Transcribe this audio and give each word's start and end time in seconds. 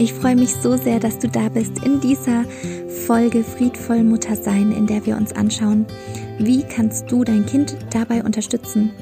Ich 0.00 0.12
freue 0.12 0.36
mich 0.36 0.54
so 0.54 0.76
sehr, 0.76 1.00
dass 1.00 1.18
du 1.18 1.28
da 1.28 1.48
bist 1.48 1.84
in 1.84 2.00
dieser 2.00 2.44
Folge 3.06 3.42
Friedvoll 3.42 4.04
Mutter 4.04 4.36
sein, 4.36 4.70
in 4.70 4.86
der 4.86 5.04
wir 5.04 5.16
uns 5.16 5.32
anschauen, 5.32 5.86
wie 6.38 6.62
kannst 6.62 7.10
du 7.10 7.24
dein 7.24 7.44
Kind 7.46 7.76
dabei 7.90 8.22
unterstützen, 8.22 8.92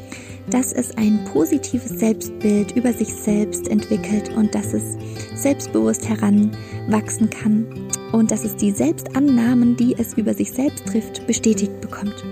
dass 0.48 0.72
es 0.72 0.96
ein 0.96 1.22
positives 1.32 1.90
Selbstbild 1.90 2.74
über 2.76 2.94
sich 2.94 3.12
selbst 3.12 3.68
entwickelt 3.68 4.34
und 4.34 4.54
dass 4.54 4.72
es 4.72 4.96
selbstbewusst 5.34 6.08
heranwachsen 6.08 7.28
kann 7.28 7.66
und 8.12 8.30
dass 8.30 8.44
es 8.44 8.56
die 8.56 8.70
Selbstannahmen, 8.70 9.76
die 9.76 9.94
es 9.98 10.14
über 10.14 10.32
sich 10.32 10.50
selbst 10.50 10.86
trifft, 10.86 11.26
bestätigt 11.26 11.78
bekommt. 11.82 12.24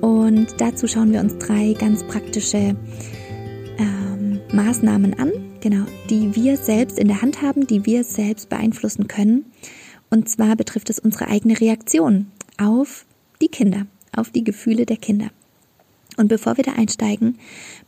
Und 0.00 0.46
dazu 0.58 0.86
schauen 0.86 1.12
wir 1.12 1.18
uns 1.18 1.38
drei 1.38 1.72
ganz 1.72 2.04
praktische 2.04 2.76
ähm, 3.78 4.40
Maßnahmen 4.52 5.18
an, 5.18 5.49
genau, 5.60 5.84
die 6.08 6.34
wir 6.34 6.56
selbst 6.56 6.98
in 6.98 7.08
der 7.08 7.22
Hand 7.22 7.42
haben, 7.42 7.66
die 7.66 7.86
wir 7.86 8.04
selbst 8.04 8.48
beeinflussen 8.48 9.08
können. 9.08 9.46
Und 10.10 10.28
zwar 10.28 10.56
betrifft 10.56 10.90
es 10.90 10.98
unsere 10.98 11.28
eigene 11.28 11.60
Reaktion 11.60 12.26
auf 12.58 13.06
die 13.40 13.48
Kinder, 13.48 13.86
auf 14.14 14.30
die 14.30 14.44
Gefühle 14.44 14.86
der 14.86 14.96
Kinder. 14.96 15.30
Und 16.16 16.28
bevor 16.28 16.56
wir 16.56 16.64
da 16.64 16.72
einsteigen, 16.72 17.38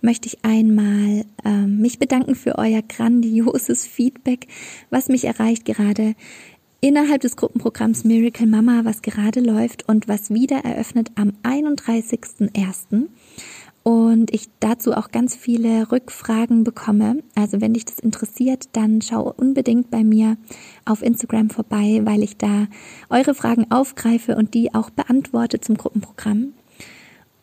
möchte 0.00 0.28
ich 0.28 0.44
einmal 0.44 1.24
äh, 1.44 1.66
mich 1.66 1.98
bedanken 1.98 2.34
für 2.34 2.56
euer 2.56 2.80
grandioses 2.82 3.84
Feedback, 3.84 4.46
was 4.90 5.08
mich 5.08 5.24
erreicht 5.24 5.64
gerade 5.64 6.14
innerhalb 6.80 7.20
des 7.20 7.36
Gruppenprogramms 7.36 8.04
Miracle 8.04 8.46
Mama, 8.46 8.80
was 8.84 9.02
gerade 9.02 9.40
läuft 9.40 9.88
und 9.88 10.08
was 10.08 10.30
wieder 10.30 10.64
eröffnet 10.64 11.10
am 11.14 11.32
31.01 11.42 13.08
und 13.82 14.32
ich 14.32 14.48
dazu 14.60 14.92
auch 14.92 15.10
ganz 15.10 15.34
viele 15.34 15.90
Rückfragen 15.90 16.62
bekomme. 16.62 17.22
Also 17.34 17.60
wenn 17.60 17.74
dich 17.74 17.84
das 17.84 17.98
interessiert, 17.98 18.68
dann 18.72 19.02
schau 19.02 19.32
unbedingt 19.36 19.90
bei 19.90 20.04
mir 20.04 20.36
auf 20.84 21.02
Instagram 21.02 21.50
vorbei, 21.50 22.00
weil 22.04 22.22
ich 22.22 22.36
da 22.36 22.68
eure 23.10 23.34
Fragen 23.34 23.70
aufgreife 23.70 24.36
und 24.36 24.54
die 24.54 24.74
auch 24.74 24.90
beantworte 24.90 25.60
zum 25.60 25.76
Gruppenprogramm. 25.76 26.52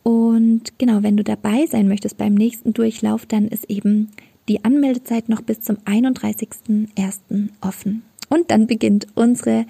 Und 0.04 0.80
genau, 0.80 1.04
wenn 1.04 1.18
du 1.18 1.24
dabei 1.24 1.66
sein 1.66 1.90
möchtest 1.90 2.18
beim 2.18 2.34
nächsten 2.34 2.74
Durchlauf, 2.74 3.26
dann 3.26 3.48
ist 3.48 3.70
eben 3.70 4.10
die 4.48 4.64
Anmeldezeit 4.64 5.28
noch 5.28 5.42
bis 5.42 5.60
zum 5.62 5.78
31.01. 5.80 7.50
offen. 7.62 8.04
Und 8.30 8.50
dann 8.50 8.66
beginnt 8.66 9.08
unsere 9.16 9.66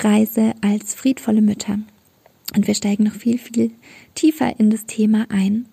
Reise 0.00 0.54
als 0.62 0.94
friedvolle 0.94 1.42
Mütter. 1.42 1.78
Und 2.56 2.66
wir 2.66 2.74
steigen 2.74 3.04
noch 3.04 3.14
viel, 3.14 3.38
viel 3.38 3.72
tiefer 4.14 4.58
in 4.58 4.70
das 4.70 4.86
Thema 4.86 5.26
ein. 5.28 5.66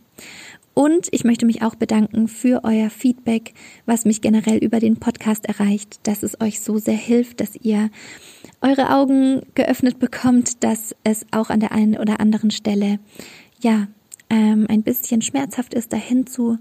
Und 0.74 1.10
ich 1.12 1.24
möchte 1.26 1.46
mich 1.46 1.62
auch 1.64 1.76
bedanken 1.76 2.28
für 2.28 2.64
euer 2.64 2.90
Feedback, 2.90 3.54
was 3.86 4.06
mich 4.06 4.22
generell 4.22 4.58
über 4.58 4.80
den 4.80 4.98
Podcast 4.98 5.46
erreicht, 5.46 6.00
dass 6.08 6.24
es 6.24 6.40
euch 6.40 6.62
so 6.62 6.78
sehr 6.78 6.96
hilft, 6.96 7.42
dass 7.42 7.58
ihr 7.58 7.90
eure 8.62 8.90
Augen 8.90 9.42
geöffnet 9.54 10.00
bekommt, 10.00 10.64
dass 10.64 10.96
es 11.04 11.26
auch 11.32 11.50
an 11.50 11.60
der 11.60 11.74
einen 11.74 11.98
oder 11.98 12.22
anderen 12.22 12.52
Stelle, 12.52 13.00
ja, 13.60 13.88
ähm, 14.30 14.66
ein 14.70 14.84
bisschen 14.84 15.22
schmerzhaft 15.22 15.74
ist, 15.74 15.92
dahin 15.92 16.26
zu 16.26 16.58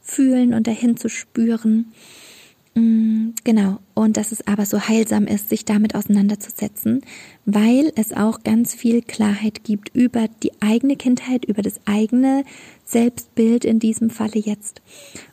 fühlen 0.00 0.52
und 0.52 0.66
dahin 0.66 0.96
zu 0.96 1.08
spüren. 1.08 1.92
Genau. 3.44 3.78
Und 3.92 4.16
dass 4.16 4.32
es 4.32 4.46
aber 4.46 4.64
so 4.64 4.80
heilsam 4.80 5.26
ist, 5.26 5.50
sich 5.50 5.66
damit 5.66 5.94
auseinanderzusetzen, 5.94 7.02
weil 7.44 7.92
es 7.94 8.14
auch 8.14 8.42
ganz 8.42 8.74
viel 8.74 9.02
Klarheit 9.02 9.64
gibt 9.64 9.94
über 9.94 10.28
die 10.42 10.50
eigene 10.60 10.96
Kindheit, 10.96 11.44
über 11.44 11.60
das 11.60 11.78
eigene 11.84 12.44
Selbstbild 12.86 13.66
in 13.66 13.78
diesem 13.78 14.08
Falle 14.08 14.38
jetzt. 14.38 14.80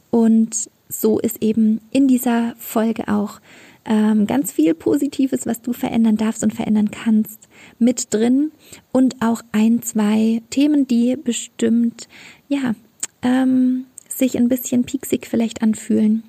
Und 0.09 0.69
so 0.89 1.19
ist 1.19 1.41
eben 1.41 1.79
in 1.91 2.09
dieser 2.09 2.53
Folge 2.57 3.07
auch 3.07 3.39
ähm, 3.85 4.27
ganz 4.27 4.51
viel 4.51 4.73
Positives, 4.73 5.45
was 5.45 5.61
du 5.61 5.71
verändern 5.71 6.17
darfst 6.17 6.43
und 6.43 6.53
verändern 6.53 6.91
kannst, 6.91 7.47
mit 7.79 8.13
drin 8.13 8.51
und 8.91 9.21
auch 9.21 9.41
ein, 9.53 9.81
zwei 9.81 10.41
Themen, 10.49 10.85
die 10.85 11.15
bestimmt, 11.15 12.09
ja, 12.49 12.75
ähm, 13.21 13.85
sich 14.09 14.37
ein 14.37 14.49
bisschen 14.49 14.83
pieksig 14.83 15.27
vielleicht 15.27 15.63
anfühlen 15.63 16.23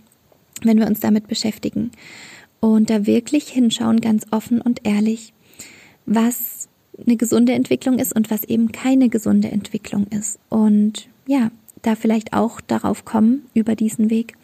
wenn 0.65 0.79
wir 0.79 0.87
uns 0.87 1.01
damit 1.01 1.29
beschäftigen 1.29 1.91
und 2.61 2.91
da 2.91 3.07
wirklich 3.07 3.49
hinschauen, 3.49 4.01
ganz 4.01 4.27
offen 4.31 4.61
und 4.61 4.87
ehrlich, 4.87 5.33
was 6.07 6.69
eine 7.05 7.17
gesunde 7.17 7.53
Entwicklung 7.53 7.99
ist 7.99 8.15
und 8.15 8.31
was 8.31 8.45
eben 8.45 8.71
keine 8.73 9.09
gesunde 9.09 9.51
Entwicklung 9.51 10.07
ist. 10.09 10.39
Und 10.49 11.09
ja, 11.27 11.51
da 11.83 11.97
vielleicht 11.97 12.33
auch 12.33 12.61
darauf 12.61 13.05
kommen, 13.05 13.47
über 13.55 13.75
diesen 13.75 14.11
Weg, 14.11 14.35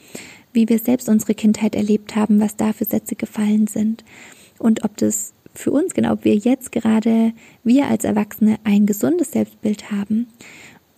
wie 0.52 0.68
wir 0.68 0.78
selbst 0.78 1.08
unsere 1.08 1.34
Kindheit 1.34 1.74
erlebt 1.74 2.16
haben, 2.16 2.40
was 2.40 2.56
da 2.56 2.72
für 2.72 2.84
Sätze 2.84 3.14
gefallen 3.14 3.66
sind 3.66 4.04
und 4.58 4.84
ob 4.84 4.96
das 4.96 5.34
für 5.54 5.70
uns, 5.70 5.94
genau, 5.94 6.12
ob 6.12 6.24
wir 6.24 6.34
jetzt 6.34 6.72
gerade, 6.72 7.32
wir 7.64 7.86
als 7.86 8.04
Erwachsene, 8.04 8.58
ein 8.64 8.86
gesundes 8.86 9.32
Selbstbild 9.32 9.90
haben 9.90 10.28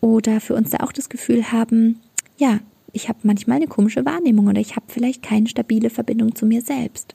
oder 0.01 0.41
für 0.41 0.55
uns 0.55 0.71
da 0.71 0.79
auch 0.79 0.93
das 0.93 1.09
Gefühl 1.09 1.53
haben, 1.53 2.01
ja, 2.39 2.61
ich 2.93 3.09
habe 3.09 3.21
manchmal 3.23 3.57
eine 3.57 3.67
komische 3.67 4.05
Wahrnehmung 4.05 4.49
oder 4.49 4.61
ich 4.61 4.77
habe 4.77 4.87
vielleicht 4.89 5.23
keine 5.23 5.49
stabile 5.49 5.91
Verbindung 5.91 6.35
zu 6.35 6.47
mir 6.47 6.63
selbst. 6.63 7.15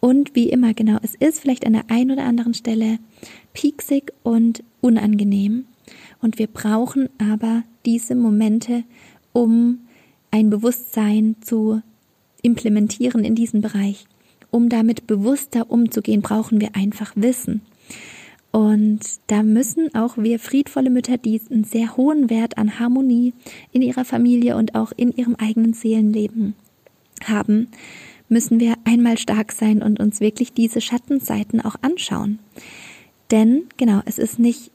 Und 0.00 0.34
wie 0.34 0.50
immer, 0.50 0.74
genau, 0.74 0.98
es 1.02 1.14
ist 1.14 1.40
vielleicht 1.40 1.66
an 1.66 1.72
der 1.72 1.90
einen 1.90 2.12
oder 2.12 2.24
anderen 2.24 2.54
Stelle 2.54 2.98
pieksig 3.52 4.12
und 4.22 4.62
unangenehm. 4.80 5.66
Und 6.20 6.38
wir 6.38 6.46
brauchen 6.46 7.08
aber 7.18 7.62
diese 7.84 8.14
Momente, 8.14 8.84
um 9.32 9.80
ein 10.30 10.50
Bewusstsein 10.50 11.36
zu 11.40 11.82
implementieren 12.42 13.24
in 13.24 13.34
diesem 13.34 13.60
Bereich. 13.60 14.06
Um 14.50 14.68
damit 14.68 15.06
bewusster 15.06 15.70
umzugehen, 15.70 16.22
brauchen 16.22 16.60
wir 16.60 16.76
einfach 16.76 17.12
Wissen. 17.16 17.62
Und 18.56 19.00
da 19.26 19.42
müssen 19.42 19.94
auch 19.94 20.16
wir 20.16 20.38
friedvolle 20.38 20.88
Mütter, 20.88 21.18
die 21.18 21.38
einen 21.50 21.64
sehr 21.64 21.98
hohen 21.98 22.30
Wert 22.30 22.56
an 22.56 22.78
Harmonie 22.78 23.34
in 23.70 23.82
ihrer 23.82 24.06
Familie 24.06 24.56
und 24.56 24.74
auch 24.74 24.92
in 24.96 25.12
ihrem 25.12 25.34
eigenen 25.34 25.74
Seelenleben 25.74 26.54
haben, 27.22 27.68
müssen 28.30 28.58
wir 28.58 28.76
einmal 28.84 29.18
stark 29.18 29.52
sein 29.52 29.82
und 29.82 30.00
uns 30.00 30.20
wirklich 30.20 30.54
diese 30.54 30.80
Schattenseiten 30.80 31.60
auch 31.60 31.76
anschauen. 31.82 32.38
Denn 33.30 33.64
genau, 33.76 34.00
es 34.06 34.18
ist 34.18 34.38
nicht 34.38 34.70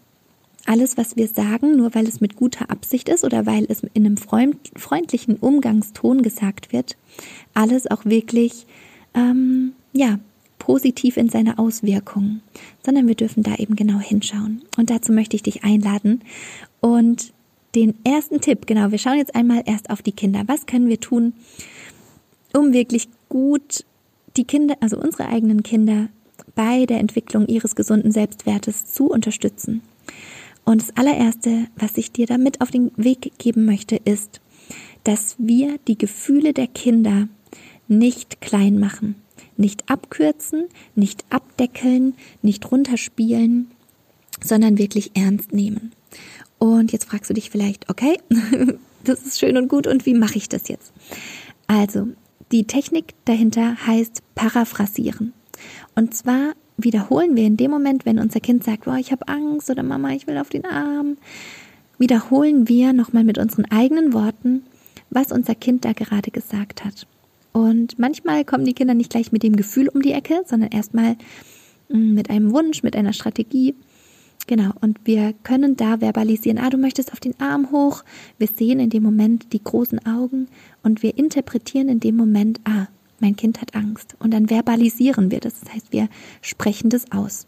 alles, 0.68 0.96
was 0.96 1.16
wir 1.16 1.28
sagen, 1.28 1.75
nur 1.75 1.96
weil 1.96 2.06
es 2.06 2.22
mit 2.22 2.36
guter 2.36 2.69
Absicht 2.69 3.09
ist 3.09 3.24
oder 3.24 3.48
weil 3.48 3.66
es 3.68 3.81
in 3.96 4.06
einem 4.06 4.18
freundlichen 4.18 5.38
Umgangston 5.38 6.22
gesagt 6.22 6.72
wird, 6.72 6.98
alles 7.56 7.90
auch 7.90 8.06
wirklich 8.06 8.68
ähm, 9.16 9.74
ja 9.92 10.19
positiv 10.61 11.17
in 11.17 11.27
seiner 11.27 11.57
Auswirkung, 11.57 12.41
sondern 12.85 13.07
wir 13.07 13.16
dürfen 13.16 13.41
da 13.41 13.55
eben 13.55 13.75
genau 13.75 13.97
hinschauen. 13.99 14.61
Und 14.77 14.91
dazu 14.91 15.11
möchte 15.11 15.35
ich 15.35 15.41
dich 15.41 15.63
einladen. 15.63 16.22
Und 16.81 17.33
den 17.74 17.95
ersten 18.03 18.41
Tipp, 18.41 18.68
genau, 18.68 18.91
wir 18.91 19.00
schauen 19.00 19.18
jetzt 19.18 19.33
einmal 19.33 19.63
erst 19.65 19.89
auf 19.89 20.03
die 20.03 20.12
Kinder. 20.12 20.44
Was 20.45 20.68
können 20.68 20.88
wir 20.88 21.00
tun, 21.00 21.33
um 22.53 22.74
wirklich 22.74 23.09
gut 23.27 23.86
die 24.38 24.44
Kinder, 24.44 24.75
also 24.81 25.00
unsere 25.00 25.30
eigenen 25.30 25.63
Kinder, 25.63 26.09
bei 26.53 26.86
der 26.86 27.00
Entwicklung 27.00 27.47
ihres 27.47 27.75
gesunden 27.75 28.12
Selbstwertes 28.12 28.86
zu 28.86 29.09
unterstützen? 29.09 29.81
Und 30.63 30.83
das 30.83 30.95
allererste, 30.95 31.65
was 31.75 31.97
ich 31.97 32.12
dir 32.12 32.27
damit 32.27 32.62
auf 32.62 32.69
den 32.69 32.91
Weg 32.97 33.31
geben 33.39 33.65
möchte, 33.65 33.95
ist, 33.95 34.41
dass 35.06 35.38
wir 35.39 35.80
die 35.88 35.97
Gefühle 35.97 36.53
der 36.53 36.68
Kinder 36.68 37.27
nicht 37.88 38.41
klein 38.41 38.77
machen. 38.77 39.15
Nicht 39.62 39.90
abkürzen, 39.92 40.69
nicht 40.96 41.24
abdeckeln, 41.30 42.16
nicht 42.42 42.72
runterspielen, 42.72 43.69
sondern 44.44 44.80
wirklich 44.80 45.12
ernst 45.13 45.54
nehmen. 45.54 45.92
Und 46.58 46.92
jetzt 46.92 47.06
fragst 47.06 47.30
du 47.30 47.36
dich 47.36 47.52
vielleicht, 47.52 47.88
okay, 47.90 48.18
das 49.04 49.22
ist 49.22 49.40
schön 49.40 49.56
und 49.58 49.68
gut 49.68 49.86
und 49.86 50.08
wie 50.08 50.16
mache 50.16 50.38
ich 50.38 50.50
das 50.50 50.68
jetzt? 50.68 50.92
Also, 51.68 52.08
die 52.52 52.66
Technik 52.66 53.13
dahinter 53.25 53.86
heißt 53.86 54.24
paraphrasieren. 54.34 55.34
Und 55.94 56.16
zwar 56.16 56.54
wiederholen 56.78 57.36
wir 57.36 57.46
in 57.46 57.56
dem 57.56 57.69
Moment, 57.69 58.06
wenn 58.08 58.18
unser 58.18 58.40
Kind 58.40 58.63
sagt, 58.63 58.88
oh, 58.88 58.96
ich 58.96 59.12
habe 59.12 59.28
Angst 59.28 59.69
oder 59.69 59.84
Mama, 59.84 60.10
ich 60.10 60.25
will 60.25 60.40
auf 60.40 60.50
den 60.50 60.66
Arm, 60.66 61.18
wiederholen 62.00 62.68
wir 62.68 62.94
nochmal 62.94 63.24
mit 63.24 63.38
unseren 63.38 63.66
eigenen 63.66 64.12
Worten, 64.12 64.63
was 65.12 65.31
unser 65.31 65.54
Kind 65.54 65.86
da 65.86 65.94
gerade 65.94 66.31
gesagt 66.31 66.84
hat. 66.84 67.06
Und 67.53 68.00
manchmal 68.00 68.45
kommen 68.45 68.65
die 68.65 68.74
Kinder 68.74 68.94
nicht 68.94 69.12
gleich 69.12 69.31
mit 69.31 69.44
dem 69.44 69.56
Gefühl 69.56 69.89
um 69.89 70.01
die 70.01 70.13
Ecke, 70.13 70.42
sondern 70.45 70.71
erstmal 70.71 71.18
mm, 71.89 72.13
mit 72.13 72.30
einem 72.30 72.51
Wunsch, 72.51 72.83
mit 72.83 72.95
einer 72.95 73.13
Strategie. 73.13 73.75
Genau, 74.48 74.71
und 74.81 75.00
wir 75.06 75.33
können 75.44 75.75
da 75.75 76.00
verbalisieren, 76.00 76.57
ah, 76.57 76.69
du 76.69 76.77
möchtest 76.77 77.13
auf 77.13 77.19
den 77.19 77.39
Arm 77.39 77.71
hoch. 77.71 78.03
Wir 78.38 78.48
sehen 78.48 78.80
in 78.80 78.89
dem 78.89 79.03
Moment 79.03 79.53
die 79.53 79.63
großen 79.63 80.06
Augen 80.06 80.48
und 80.81 81.03
wir 81.03 81.18
interpretieren 81.18 81.89
in 81.89 82.00
dem 82.00 82.15
Moment, 82.15 82.59
ah, 82.65 82.88
mein 83.19 83.36
Kind 83.36 83.62
hat 83.62 83.75
Angst. 83.75 84.15
Und 84.19 84.33
dann 84.33 84.50
verbalisieren 84.50 85.30
wir 85.30 85.39
das. 85.39 85.59
Das 85.59 85.74
heißt, 85.74 85.94
wir 85.94 86.09
sprechen 86.42 86.89
das 86.89 87.12
aus. 87.12 87.45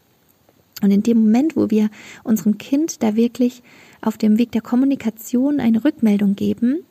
Und 0.81 0.91
in 0.91 1.01
dem 1.01 1.23
Moment, 1.23 1.55
wo 1.55 1.69
wir 1.69 1.89
unserem 2.23 2.57
Kind 2.57 3.01
da 3.01 3.15
wirklich 3.15 3.63
auf 4.01 4.17
dem 4.17 4.37
Weg 4.37 4.51
der 4.51 4.61
Kommunikation 4.61 5.59
eine 5.59 5.83
Rückmeldung 5.83 6.35
geben, 6.35 6.83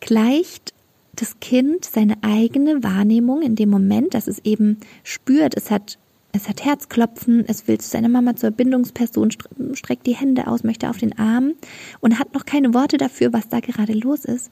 gleicht 0.00 0.72
das 1.20 1.40
Kind 1.40 1.84
seine 1.84 2.16
eigene 2.22 2.82
Wahrnehmung 2.82 3.42
in 3.42 3.56
dem 3.56 3.70
Moment, 3.70 4.14
dass 4.14 4.28
es 4.28 4.38
eben 4.44 4.78
spürt, 5.02 5.56
es 5.56 5.70
hat 5.70 5.98
es 6.32 6.48
hat 6.48 6.64
Herzklopfen, 6.64 7.44
es 7.48 7.66
will 7.66 7.78
zu 7.78 7.88
seiner 7.88 8.10
Mama 8.10 8.36
zur 8.36 8.50
Bindungsperson, 8.50 9.30
streckt 9.72 10.06
die 10.06 10.14
Hände 10.14 10.46
aus, 10.46 10.62
möchte 10.62 10.90
auf 10.90 10.98
den 10.98 11.18
Arm 11.18 11.54
und 12.00 12.18
hat 12.18 12.34
noch 12.34 12.44
keine 12.44 12.74
Worte 12.74 12.98
dafür, 12.98 13.32
was 13.32 13.48
da 13.48 13.60
gerade 13.60 13.94
los 13.94 14.26
ist. 14.26 14.50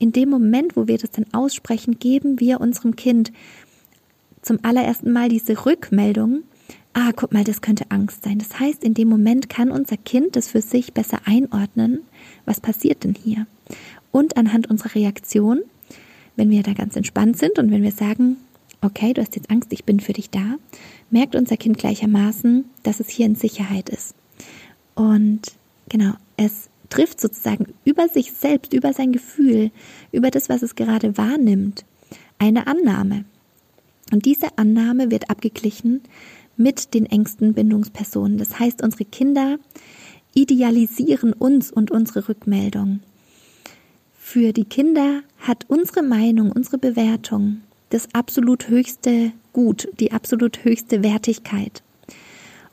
In 0.00 0.12
dem 0.12 0.28
Moment, 0.28 0.76
wo 0.76 0.88
wir 0.88 0.98
das 0.98 1.12
dann 1.12 1.26
aussprechen, 1.32 1.98
geben 2.00 2.40
wir 2.40 2.60
unserem 2.60 2.96
Kind 2.96 3.32
zum 4.42 4.58
allerersten 4.62 5.12
Mal 5.12 5.28
diese 5.28 5.66
Rückmeldung, 5.66 6.42
ah, 6.94 7.12
guck 7.14 7.32
mal, 7.32 7.44
das 7.44 7.60
könnte 7.60 7.90
Angst 7.90 8.24
sein. 8.24 8.38
Das 8.38 8.58
heißt, 8.58 8.82
in 8.82 8.94
dem 8.94 9.08
Moment 9.08 9.48
kann 9.48 9.70
unser 9.70 9.96
Kind 9.96 10.36
das 10.36 10.48
für 10.48 10.60
sich 10.60 10.92
besser 10.94 11.20
einordnen, 11.24 12.00
was 12.44 12.60
passiert 12.60 13.04
denn 13.04 13.14
hier. 13.14 13.46
Und 14.10 14.36
anhand 14.36 14.68
unserer 14.68 14.94
Reaktion 14.94 15.60
wenn 16.38 16.50
wir 16.50 16.62
da 16.62 16.72
ganz 16.72 16.96
entspannt 16.96 17.36
sind 17.36 17.58
und 17.58 17.70
wenn 17.70 17.82
wir 17.82 17.92
sagen, 17.92 18.36
okay, 18.80 19.12
du 19.12 19.20
hast 19.20 19.34
jetzt 19.36 19.50
Angst, 19.50 19.72
ich 19.72 19.84
bin 19.84 20.00
für 20.00 20.12
dich 20.12 20.30
da, 20.30 20.54
merkt 21.10 21.34
unser 21.34 21.56
Kind 21.56 21.78
gleichermaßen, 21.78 22.64
dass 22.84 23.00
es 23.00 23.08
hier 23.08 23.26
in 23.26 23.34
Sicherheit 23.34 23.88
ist. 23.88 24.14
Und 24.94 25.42
genau, 25.88 26.12
es 26.36 26.70
trifft 26.88 27.20
sozusagen 27.20 27.66
über 27.84 28.08
sich 28.08 28.32
selbst, 28.32 28.72
über 28.72 28.92
sein 28.92 29.12
Gefühl, 29.12 29.70
über 30.12 30.30
das, 30.30 30.48
was 30.48 30.62
es 30.62 30.76
gerade 30.76 31.18
wahrnimmt, 31.18 31.84
eine 32.38 32.66
Annahme. 32.66 33.24
Und 34.12 34.24
diese 34.24 34.56
Annahme 34.56 35.10
wird 35.10 35.28
abgeglichen 35.28 36.00
mit 36.56 36.94
den 36.94 37.06
engsten 37.06 37.54
Bindungspersonen. 37.54 38.38
Das 38.38 38.58
heißt, 38.58 38.82
unsere 38.82 39.04
Kinder 39.04 39.58
idealisieren 40.34 41.32
uns 41.32 41.70
und 41.72 41.90
unsere 41.90 42.28
Rückmeldung. 42.28 43.00
Für 44.30 44.52
die 44.52 44.66
Kinder 44.66 45.22
hat 45.38 45.64
unsere 45.68 46.02
Meinung, 46.02 46.52
unsere 46.52 46.76
Bewertung 46.76 47.62
das 47.88 48.08
absolut 48.12 48.68
höchste 48.68 49.32
Gut, 49.54 49.88
die 50.00 50.12
absolut 50.12 50.64
höchste 50.64 51.02
Wertigkeit. 51.02 51.82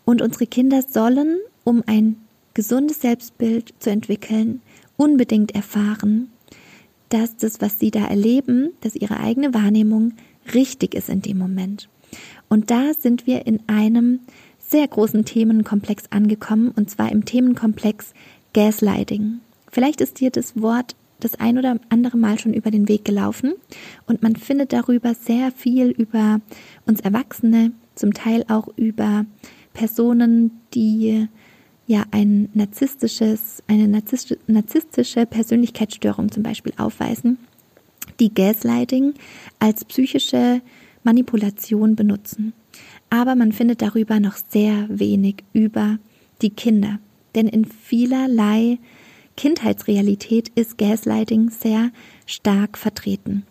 Und 0.03 0.21
unsere 0.21 0.47
Kinder 0.47 0.81
sollen, 0.81 1.37
um 1.63 1.81
ein 1.87 2.17
gesundes 2.53 2.99
Selbstbild 2.99 3.73
zu 3.79 3.89
entwickeln, 3.89 4.61
unbedingt 4.97 5.55
erfahren, 5.55 6.29
dass 7.07 7.37
das, 7.37 7.61
was 7.61 7.79
sie 7.79 7.89
da 7.89 8.05
erleben, 8.05 8.73
dass 8.81 8.93
ihre 8.97 9.21
eigene 9.21 9.53
Wahrnehmung 9.53 10.11
richtig 10.53 10.93
ist 10.93 11.07
in 11.07 11.21
dem 11.21 11.37
Moment. 11.37 11.87
Und 12.49 12.69
da 12.69 12.93
sind 12.93 13.27
wir 13.27 13.47
in 13.47 13.61
einem 13.67 14.19
sehr 14.59 14.89
großen 14.89 15.23
Themenkomplex 15.23 16.03
angekommen, 16.09 16.73
und 16.75 16.89
zwar 16.89 17.13
im 17.13 17.23
Themenkomplex 17.23 18.13
Gaslighting. 18.51 19.39
Vielleicht 19.71 20.01
ist 20.01 20.19
dir 20.19 20.31
das 20.31 20.61
Wort 20.61 20.97
das 21.19 21.35
ein 21.35 21.57
oder 21.57 21.79
andere 21.89 22.17
Mal 22.17 22.39
schon 22.39 22.53
über 22.53 22.71
den 22.71 22.87
Weg 22.87 23.05
gelaufen 23.05 23.53
und 24.05 24.21
man 24.21 24.35
findet 24.35 24.73
darüber 24.73 25.13
sehr 25.13 25.51
viel 25.51 25.89
über 25.89 26.41
uns 26.85 26.99
Erwachsene, 27.01 27.71
zum 27.95 28.13
Teil 28.13 28.45
auch 28.49 28.67
über 28.75 29.25
Personen, 29.73 30.51
die 30.73 31.27
ja 31.87 32.03
ein 32.11 32.49
narzisstisches, 32.53 33.63
eine 33.67 33.87
narzisstische 33.87 35.25
Persönlichkeitsstörung 35.25 36.31
zum 36.31 36.43
Beispiel 36.43 36.73
aufweisen, 36.77 37.37
die 38.19 38.33
Gaslighting 38.33 39.13
als 39.59 39.85
psychische 39.85 40.61
Manipulation 41.03 41.95
benutzen. 41.95 42.53
Aber 43.09 43.35
man 43.35 43.51
findet 43.51 43.81
darüber 43.81 44.19
noch 44.19 44.35
sehr 44.35 44.87
wenig 44.89 45.43
über 45.53 45.99
die 46.41 46.49
Kinder. 46.49 46.99
Denn 47.35 47.47
in 47.47 47.65
vielerlei 47.65 48.79
Kindheitsrealität 49.37 50.49
ist 50.55 50.77
Gaslighting 50.77 51.49
sehr 51.49 51.91
stark 52.25 52.77
vertreten. 52.77 53.45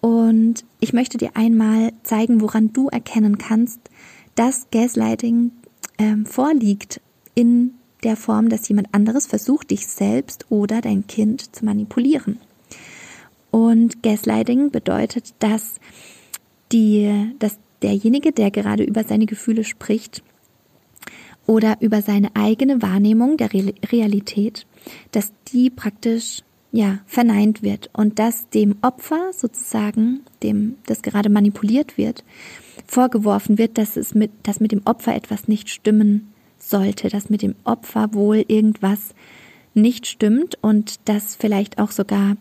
Und 0.00 0.64
ich 0.80 0.92
möchte 0.92 1.16
dir 1.16 1.30
einmal 1.34 1.92
zeigen, 2.02 2.40
woran 2.40 2.72
du 2.72 2.88
erkennen 2.88 3.38
kannst, 3.38 3.80
dass 4.34 4.68
Gaslighting 4.70 5.52
ähm, 5.98 6.26
vorliegt 6.26 7.00
in 7.34 7.74
der 8.02 8.16
Form, 8.16 8.48
dass 8.48 8.68
jemand 8.68 8.92
anderes 8.92 9.26
versucht, 9.26 9.70
dich 9.70 9.86
selbst 9.86 10.46
oder 10.50 10.80
dein 10.80 11.06
Kind 11.06 11.54
zu 11.54 11.64
manipulieren. 11.64 12.38
Und 13.50 14.02
Gaslighting 14.02 14.70
bedeutet, 14.70 15.34
dass 15.38 15.78
die, 16.72 17.32
dass 17.38 17.58
derjenige, 17.82 18.32
der 18.32 18.50
gerade 18.50 18.82
über 18.82 19.04
seine 19.04 19.26
Gefühle 19.26 19.62
spricht 19.62 20.22
oder 21.46 21.76
über 21.80 22.02
seine 22.02 22.34
eigene 22.34 22.82
Wahrnehmung 22.82 23.36
der 23.36 23.52
Realität, 23.52 24.66
dass 25.10 25.32
die 25.52 25.70
praktisch 25.70 26.42
ja 26.72 26.98
verneint 27.06 27.62
wird 27.62 27.90
und 27.92 28.18
dass 28.18 28.48
dem 28.48 28.76
Opfer 28.82 29.32
sozusagen, 29.32 30.20
dem 30.42 30.76
das 30.86 31.02
gerade 31.02 31.28
manipuliert 31.28 31.98
wird, 31.98 32.24
vorgeworfen 32.86 33.58
wird, 33.58 33.78
dass 33.78 33.96
es 33.96 34.14
mit, 34.14 34.30
dass 34.42 34.58
mit 34.58 34.72
dem 34.72 34.82
Opfer 34.86 35.14
etwas 35.14 35.48
nicht 35.48 35.68
stimmen 35.68 36.32
sollte, 36.58 37.08
dass 37.08 37.30
mit 37.30 37.42
dem 37.42 37.54
Opfer 37.64 38.14
wohl 38.14 38.44
irgendwas 38.48 39.14
nicht 39.74 40.06
stimmt 40.06 40.56
und 40.60 41.00
dass 41.08 41.36
vielleicht 41.36 41.78
auch 41.78 41.90
sogar 41.90 42.36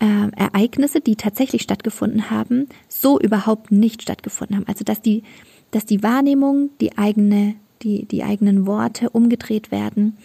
äh, 0.00 0.30
Ereignisse, 0.36 1.00
die 1.00 1.16
tatsächlich 1.16 1.62
stattgefunden 1.62 2.30
haben, 2.30 2.68
so 2.88 3.18
überhaupt 3.20 3.70
nicht 3.70 4.02
stattgefunden 4.02 4.56
haben. 4.56 4.66
Also 4.66 4.84
dass 4.84 5.00
die, 5.00 5.22
dass 5.70 5.86
die 5.86 6.02
Wahrnehmung, 6.02 6.70
die 6.80 6.98
eigene, 6.98 7.54
die, 7.82 8.04
die 8.06 8.24
eigenen 8.24 8.66
Worte 8.66 9.10
umgedreht 9.10 9.70
werden 9.70 10.16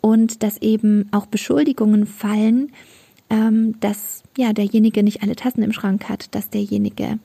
und 0.00 0.42
dass 0.42 0.58
eben 0.58 1.08
auch 1.12 1.26
Beschuldigungen 1.26 2.06
fallen, 2.06 2.72
ähm, 3.28 3.78
dass 3.80 4.22
ja 4.36 4.52
derjenige 4.52 5.02
nicht 5.02 5.22
alle 5.22 5.36
Tassen 5.36 5.62
im 5.62 5.72
Schrank 5.72 6.08
hat, 6.08 6.34
dass 6.34 6.50
derjenige 6.50 7.18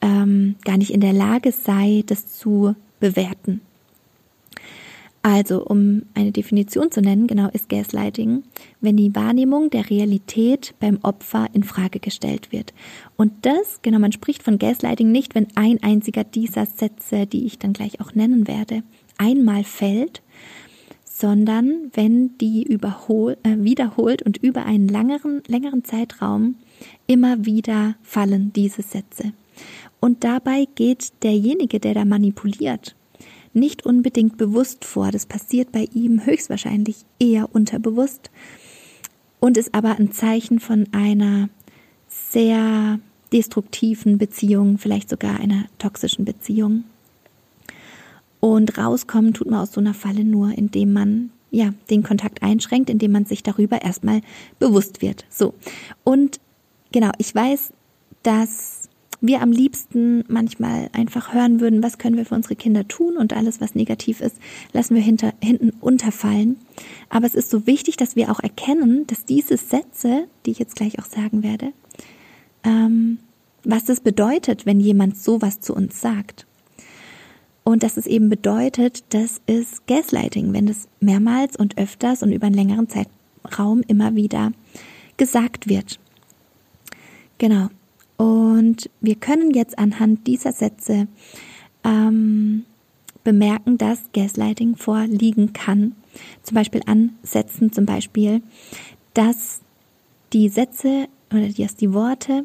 ähm, 0.00 0.56
gar 0.64 0.76
nicht 0.76 0.90
in 0.90 1.00
der 1.00 1.12
Lage 1.12 1.52
sei, 1.52 2.02
das 2.06 2.38
zu 2.38 2.74
bewerten. 3.00 3.60
Also, 5.22 5.62
um 5.62 6.02
eine 6.14 6.32
Definition 6.32 6.90
zu 6.90 7.02
nennen, 7.02 7.26
genau 7.26 7.48
ist 7.50 7.68
Gaslighting, 7.68 8.42
wenn 8.80 8.96
die 8.96 9.14
Wahrnehmung 9.14 9.68
der 9.68 9.90
Realität 9.90 10.72
beim 10.80 10.98
Opfer 11.02 11.46
in 11.52 11.62
Frage 11.62 12.00
gestellt 12.00 12.52
wird. 12.52 12.72
Und 13.18 13.32
das, 13.42 13.80
genau, 13.82 13.98
man 13.98 14.12
spricht 14.12 14.42
von 14.42 14.58
Gaslighting 14.58 15.12
nicht, 15.12 15.34
wenn 15.34 15.48
ein 15.56 15.82
einziger 15.82 16.24
dieser 16.24 16.64
Sätze, 16.64 17.26
die 17.26 17.44
ich 17.44 17.58
dann 17.58 17.74
gleich 17.74 18.00
auch 18.00 18.14
nennen 18.14 18.48
werde, 18.48 18.82
einmal 19.18 19.64
fällt, 19.64 20.22
sondern 21.20 21.90
wenn 21.92 22.38
die 22.38 22.62
überhol, 22.62 23.36
äh, 23.42 23.56
wiederholt 23.58 24.22
und 24.22 24.38
über 24.38 24.64
einen 24.64 24.88
langeren, 24.88 25.42
längeren 25.46 25.84
Zeitraum 25.84 26.54
immer 27.06 27.44
wieder 27.44 27.96
fallen 28.02 28.52
diese 28.54 28.80
Sätze. 28.80 29.34
Und 30.00 30.24
dabei 30.24 30.66
geht 30.74 31.12
derjenige, 31.22 31.78
der 31.78 31.92
da 31.92 32.06
manipuliert, 32.06 32.96
nicht 33.52 33.84
unbedingt 33.84 34.38
bewusst 34.38 34.86
vor. 34.86 35.10
Das 35.10 35.26
passiert 35.26 35.72
bei 35.72 35.88
ihm 35.92 36.24
höchstwahrscheinlich 36.24 37.04
eher 37.18 37.54
unterbewusst 37.54 38.30
und 39.40 39.58
ist 39.58 39.74
aber 39.74 39.98
ein 39.98 40.12
Zeichen 40.12 40.58
von 40.58 40.86
einer 40.92 41.50
sehr 42.08 42.98
destruktiven 43.30 44.16
Beziehung, 44.16 44.78
vielleicht 44.78 45.10
sogar 45.10 45.38
einer 45.38 45.66
toxischen 45.78 46.24
Beziehung. 46.24 46.84
Und 48.40 48.78
rauskommen 48.78 49.34
tut 49.34 49.50
man 49.50 49.60
aus 49.60 49.72
so 49.72 49.80
einer 49.80 49.94
Falle 49.94 50.24
nur, 50.24 50.56
indem 50.56 50.92
man 50.92 51.30
ja 51.50 51.74
den 51.90 52.02
Kontakt 52.02 52.42
einschränkt, 52.42 52.90
indem 52.90 53.12
man 53.12 53.26
sich 53.26 53.42
darüber 53.42 53.82
erstmal 53.82 54.22
bewusst 54.58 55.02
wird. 55.02 55.24
So. 55.28 55.54
Und 56.04 56.40
genau, 56.92 57.10
ich 57.18 57.34
weiß, 57.34 57.72
dass 58.22 58.88
wir 59.20 59.42
am 59.42 59.52
liebsten 59.52 60.24
manchmal 60.28 60.88
einfach 60.92 61.34
hören 61.34 61.60
würden, 61.60 61.82
was 61.82 61.98
können 61.98 62.16
wir 62.16 62.24
für 62.24 62.34
unsere 62.34 62.56
Kinder 62.56 62.88
tun 62.88 63.16
und 63.16 63.34
alles, 63.34 63.60
was 63.60 63.74
negativ 63.74 64.20
ist, 64.20 64.36
lassen 64.72 64.94
wir 64.94 65.02
hinter, 65.02 65.34
hinten 65.42 65.70
unterfallen. 65.80 66.56
Aber 67.10 67.26
es 67.26 67.34
ist 67.34 67.50
so 67.50 67.66
wichtig, 67.66 67.96
dass 67.96 68.16
wir 68.16 68.30
auch 68.30 68.40
erkennen, 68.40 69.06
dass 69.06 69.26
diese 69.26 69.56
Sätze, 69.56 70.26
die 70.46 70.52
ich 70.52 70.58
jetzt 70.58 70.76
gleich 70.76 70.98
auch 70.98 71.04
sagen 71.04 71.42
werde, 71.42 71.72
ähm, 72.64 73.18
was 73.62 73.84
das 73.84 74.00
bedeutet, 74.00 74.64
wenn 74.64 74.80
jemand 74.80 75.18
sowas 75.18 75.60
zu 75.60 75.74
uns 75.74 76.00
sagt. 76.00 76.46
Und 77.70 77.84
dass 77.84 77.96
es 77.96 78.08
eben 78.08 78.28
bedeutet, 78.28 79.04
das 79.10 79.40
ist 79.46 79.86
Gaslighting, 79.86 80.52
wenn 80.52 80.66
es 80.66 80.88
mehrmals 80.98 81.54
und 81.54 81.78
öfters 81.78 82.24
und 82.24 82.32
über 82.32 82.48
einen 82.48 82.56
längeren 82.56 82.88
Zeitraum 82.88 83.82
immer 83.86 84.16
wieder 84.16 84.50
gesagt 85.16 85.68
wird. 85.68 86.00
Genau. 87.38 87.68
Und 88.16 88.90
wir 89.00 89.14
können 89.14 89.52
jetzt 89.52 89.78
anhand 89.78 90.26
dieser 90.26 90.50
Sätze 90.50 91.06
ähm, 91.84 92.64
bemerken, 93.22 93.78
dass 93.78 94.10
Gaslighting 94.14 94.74
vorliegen 94.74 95.52
kann. 95.52 95.94
Zum 96.42 96.56
Beispiel 96.56 96.82
an 96.86 97.12
Sätzen, 97.22 97.70
zum 97.70 97.86
Beispiel, 97.86 98.42
dass 99.14 99.60
die 100.32 100.48
Sätze 100.48 101.06
oder 101.32 101.46
dass 101.46 101.76
die 101.76 101.94
Worte 101.94 102.42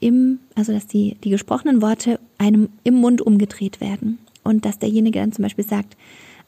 im, 0.00 0.40
also 0.54 0.72
dass 0.72 0.86
die, 0.86 1.16
die 1.24 1.30
gesprochenen 1.30 1.82
Worte 1.82 2.20
einem 2.38 2.68
im 2.84 2.94
Mund 2.94 3.20
umgedreht 3.20 3.80
werden. 3.80 4.18
Und 4.42 4.64
dass 4.64 4.78
derjenige 4.78 5.18
dann 5.20 5.32
zum 5.32 5.42
Beispiel 5.42 5.64
sagt, 5.64 5.96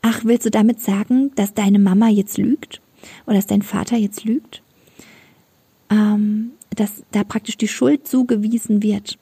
ach, 0.02 0.24
willst 0.24 0.46
du 0.46 0.50
damit 0.50 0.80
sagen, 0.80 1.32
dass 1.34 1.54
deine 1.54 1.78
Mama 1.78 2.08
jetzt 2.08 2.38
lügt? 2.38 2.80
Oder 3.26 3.36
dass 3.36 3.46
dein 3.46 3.62
Vater 3.62 3.96
jetzt 3.96 4.24
lügt? 4.24 4.62
Ähm, 5.90 6.52
dass 6.74 7.02
da 7.10 7.24
praktisch 7.24 7.56
die 7.56 7.68
Schuld 7.68 8.06
zugewiesen 8.06 8.82
wird. 8.82 9.18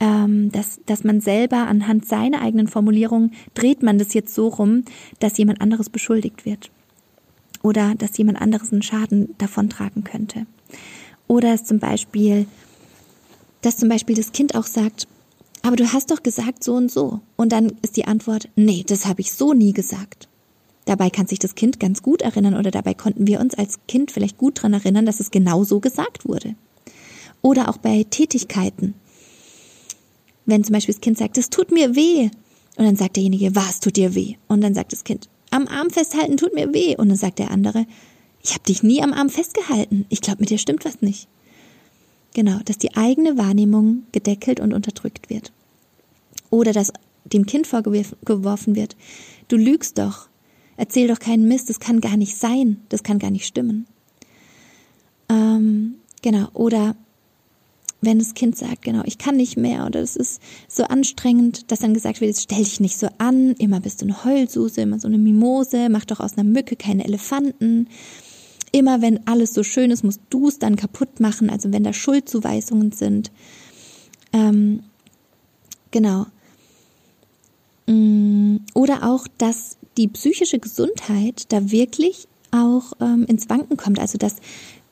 Ähm, 0.00 0.50
dass, 0.50 0.80
dass 0.86 1.04
man 1.04 1.20
selber 1.20 1.68
anhand 1.68 2.06
seiner 2.06 2.42
eigenen 2.42 2.66
Formulierung 2.66 3.30
dreht 3.54 3.82
man 3.82 3.98
das 3.98 4.14
jetzt 4.14 4.34
so 4.34 4.48
rum, 4.48 4.84
dass 5.20 5.38
jemand 5.38 5.60
anderes 5.60 5.90
beschuldigt 5.90 6.44
wird. 6.44 6.70
Oder 7.62 7.94
dass 7.94 8.18
jemand 8.18 8.40
anderes 8.40 8.72
einen 8.72 8.82
Schaden 8.82 9.34
davontragen 9.38 10.02
könnte. 10.02 10.46
Oder 11.28 11.54
es 11.54 11.64
zum 11.64 11.78
Beispiel 11.78 12.46
dass 13.62 13.78
zum 13.78 13.88
Beispiel 13.88 14.16
das 14.16 14.32
Kind 14.32 14.54
auch 14.54 14.66
sagt, 14.66 15.08
aber 15.62 15.76
du 15.76 15.92
hast 15.92 16.10
doch 16.10 16.22
gesagt 16.22 16.62
so 16.64 16.74
und 16.74 16.90
so. 16.90 17.20
Und 17.36 17.52
dann 17.52 17.72
ist 17.82 17.96
die 17.96 18.04
Antwort, 18.04 18.48
nee, 18.56 18.84
das 18.86 19.06
habe 19.06 19.20
ich 19.20 19.32
so 19.32 19.54
nie 19.54 19.72
gesagt. 19.72 20.28
Dabei 20.84 21.10
kann 21.10 21.28
sich 21.28 21.38
das 21.38 21.54
Kind 21.54 21.78
ganz 21.78 22.02
gut 22.02 22.22
erinnern 22.22 22.56
oder 22.56 22.72
dabei 22.72 22.94
konnten 22.94 23.28
wir 23.28 23.38
uns 23.40 23.54
als 23.54 23.78
Kind 23.86 24.10
vielleicht 24.10 24.36
gut 24.36 24.60
dran 24.60 24.72
erinnern, 24.72 25.06
dass 25.06 25.20
es 25.20 25.30
genau 25.30 25.62
so 25.62 25.78
gesagt 25.78 26.26
wurde. 26.26 26.56
Oder 27.40 27.68
auch 27.68 27.78
bei 27.78 28.04
Tätigkeiten. 28.10 28.94
Wenn 30.44 30.64
zum 30.64 30.72
Beispiel 30.72 30.94
das 30.94 31.00
Kind 31.00 31.18
sagt, 31.18 31.38
es 31.38 31.50
tut 31.50 31.70
mir 31.70 31.94
weh. 31.94 32.30
Und 32.76 32.84
dann 32.84 32.96
sagt 32.96 33.16
derjenige, 33.16 33.54
was 33.54 33.78
tut 33.78 33.96
dir 33.96 34.16
weh? 34.16 34.34
Und 34.48 34.60
dann 34.62 34.74
sagt 34.74 34.92
das 34.92 35.04
Kind, 35.04 35.28
am 35.50 35.68
Arm 35.68 35.90
festhalten 35.90 36.36
tut 36.36 36.54
mir 36.54 36.74
weh. 36.74 36.96
Und 36.96 37.08
dann 37.10 37.18
sagt 37.18 37.38
der 37.38 37.52
andere, 37.52 37.86
ich 38.42 38.54
habe 38.54 38.64
dich 38.64 38.82
nie 38.82 39.02
am 39.02 39.12
Arm 39.12 39.28
festgehalten. 39.28 40.06
Ich 40.08 40.20
glaube, 40.20 40.40
mit 40.40 40.50
dir 40.50 40.58
stimmt 40.58 40.84
was 40.84 41.00
nicht. 41.00 41.28
Genau, 42.34 42.60
dass 42.64 42.78
die 42.78 42.96
eigene 42.96 43.36
Wahrnehmung 43.36 44.04
gedeckelt 44.12 44.60
und 44.60 44.72
unterdrückt 44.72 45.28
wird. 45.28 45.52
Oder 46.50 46.72
dass 46.72 46.92
dem 47.24 47.46
Kind 47.46 47.66
vorgeworfen 47.66 48.74
wird, 48.74 48.96
du 49.48 49.56
lügst 49.56 49.98
doch, 49.98 50.28
erzähl 50.76 51.08
doch 51.08 51.18
keinen 51.18 51.46
Mist, 51.46 51.68
das 51.68 51.80
kann 51.80 52.00
gar 52.00 52.16
nicht 52.16 52.36
sein, 52.36 52.78
das 52.88 53.02
kann 53.02 53.18
gar 53.18 53.30
nicht 53.30 53.46
stimmen. 53.46 53.86
Ähm, 55.28 55.96
genau, 56.22 56.48
oder 56.54 56.96
wenn 58.02 58.18
das 58.18 58.34
Kind 58.34 58.56
sagt, 58.56 58.82
genau, 58.82 59.02
ich 59.04 59.16
kann 59.16 59.36
nicht 59.36 59.56
mehr 59.56 59.86
oder 59.86 60.00
es 60.00 60.16
ist 60.16 60.42
so 60.68 60.84
anstrengend, 60.84 61.70
dass 61.70 61.78
dann 61.78 61.94
gesagt 61.94 62.20
wird, 62.20 62.36
stell 62.36 62.58
dich 62.58 62.80
nicht 62.80 62.98
so 62.98 63.08
an, 63.18 63.52
immer 63.52 63.80
bist 63.80 64.02
du 64.02 64.06
eine 64.06 64.24
Heulsuse, 64.24 64.80
immer 64.80 64.98
so 64.98 65.06
eine 65.06 65.18
Mimose, 65.18 65.88
mach 65.88 66.04
doch 66.04 66.18
aus 66.18 66.36
einer 66.36 66.48
Mücke 66.48 66.74
keine 66.74 67.04
Elefanten 67.04 67.88
immer 68.72 69.02
wenn 69.02 69.26
alles 69.26 69.54
so 69.54 69.62
schön 69.62 69.90
ist, 69.90 70.02
musst 70.02 70.20
du 70.30 70.48
es 70.48 70.58
dann 70.58 70.76
kaputt 70.76 71.20
machen, 71.20 71.50
also 71.50 71.72
wenn 71.72 71.84
da 71.84 71.92
Schuldzuweisungen 71.92 72.92
sind. 72.92 73.30
Ähm, 74.32 74.82
genau. 75.90 76.26
Mm, 77.86 78.56
oder 78.74 79.08
auch, 79.08 79.28
dass 79.38 79.76
die 79.96 80.08
psychische 80.08 80.58
Gesundheit 80.58 81.52
da 81.52 81.70
wirklich 81.70 82.26
auch 82.50 82.92
ähm, 83.00 83.26
ins 83.26 83.48
Wanken 83.48 83.76
kommt. 83.76 83.98
Also 83.98 84.18
dass 84.18 84.36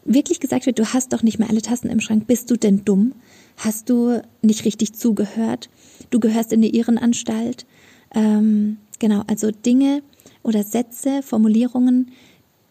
wirklich 0.04 0.40
gesagt 0.40 0.66
wird, 0.66 0.78
du 0.78 0.92
hast 0.92 1.12
doch 1.12 1.22
nicht 1.22 1.38
mehr 1.38 1.48
alle 1.48 1.62
Tassen 1.62 1.90
im 1.90 2.00
Schrank. 2.00 2.26
Bist 2.26 2.50
du 2.50 2.56
denn 2.56 2.84
dumm? 2.84 3.14
Hast 3.56 3.88
du 3.88 4.22
nicht 4.42 4.64
richtig 4.64 4.94
zugehört? 4.94 5.70
Du 6.10 6.20
gehörst 6.20 6.52
in 6.52 6.62
die 6.62 6.76
Irrenanstalt. 6.76 7.66
Ähm, 8.14 8.78
genau, 8.98 9.22
also 9.26 9.50
Dinge 9.50 10.02
oder 10.42 10.64
Sätze, 10.64 11.22
Formulierungen, 11.22 12.12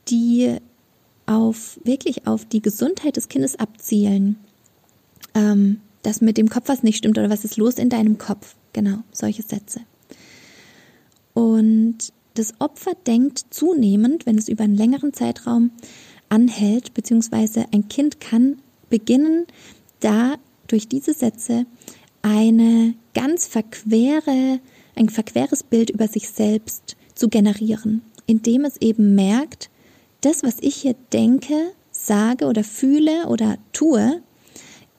die 0.07 0.57
auf 1.29 1.79
wirklich 1.83 2.25
auf 2.25 2.43
die 2.43 2.61
Gesundheit 2.61 3.15
des 3.15 3.29
Kindes 3.29 3.57
abzielen, 3.59 4.37
ähm, 5.35 5.79
dass 6.01 6.21
mit 6.21 6.37
dem 6.37 6.49
Kopf 6.49 6.67
was 6.67 6.81
nicht 6.81 6.97
stimmt 6.97 7.19
oder 7.19 7.29
was 7.29 7.45
ist 7.45 7.55
los 7.55 7.75
in 7.75 7.89
deinem 7.89 8.17
Kopf. 8.17 8.55
Genau, 8.73 8.99
solche 9.11 9.43
Sätze. 9.43 9.81
Und 11.35 11.97
das 12.33 12.53
Opfer 12.59 12.93
denkt 13.05 13.45
zunehmend, 13.51 14.25
wenn 14.25 14.39
es 14.39 14.49
über 14.49 14.63
einen 14.63 14.75
längeren 14.75 15.13
Zeitraum 15.13 15.69
anhält, 16.29 16.95
beziehungsweise 16.95 17.65
ein 17.71 17.87
Kind 17.89 18.19
kann 18.19 18.57
beginnen, 18.89 19.45
da 19.99 20.35
durch 20.67 20.87
diese 20.87 21.13
Sätze 21.13 21.65
eine 22.23 22.95
ganz 23.13 23.45
verquere, 23.45 24.59
ein 24.95 25.09
verqueres 25.09 25.61
Bild 25.61 25.91
über 25.91 26.07
sich 26.07 26.29
selbst 26.29 26.97
zu 27.13 27.29
generieren, 27.29 28.01
indem 28.25 28.65
es 28.65 28.77
eben 28.77 29.13
merkt, 29.13 29.68
das, 30.21 30.43
was 30.43 30.57
ich 30.61 30.75
hier 30.75 30.95
denke, 31.13 31.71
sage 31.91 32.45
oder 32.45 32.63
fühle 32.63 33.27
oder 33.27 33.57
tue, 33.73 34.21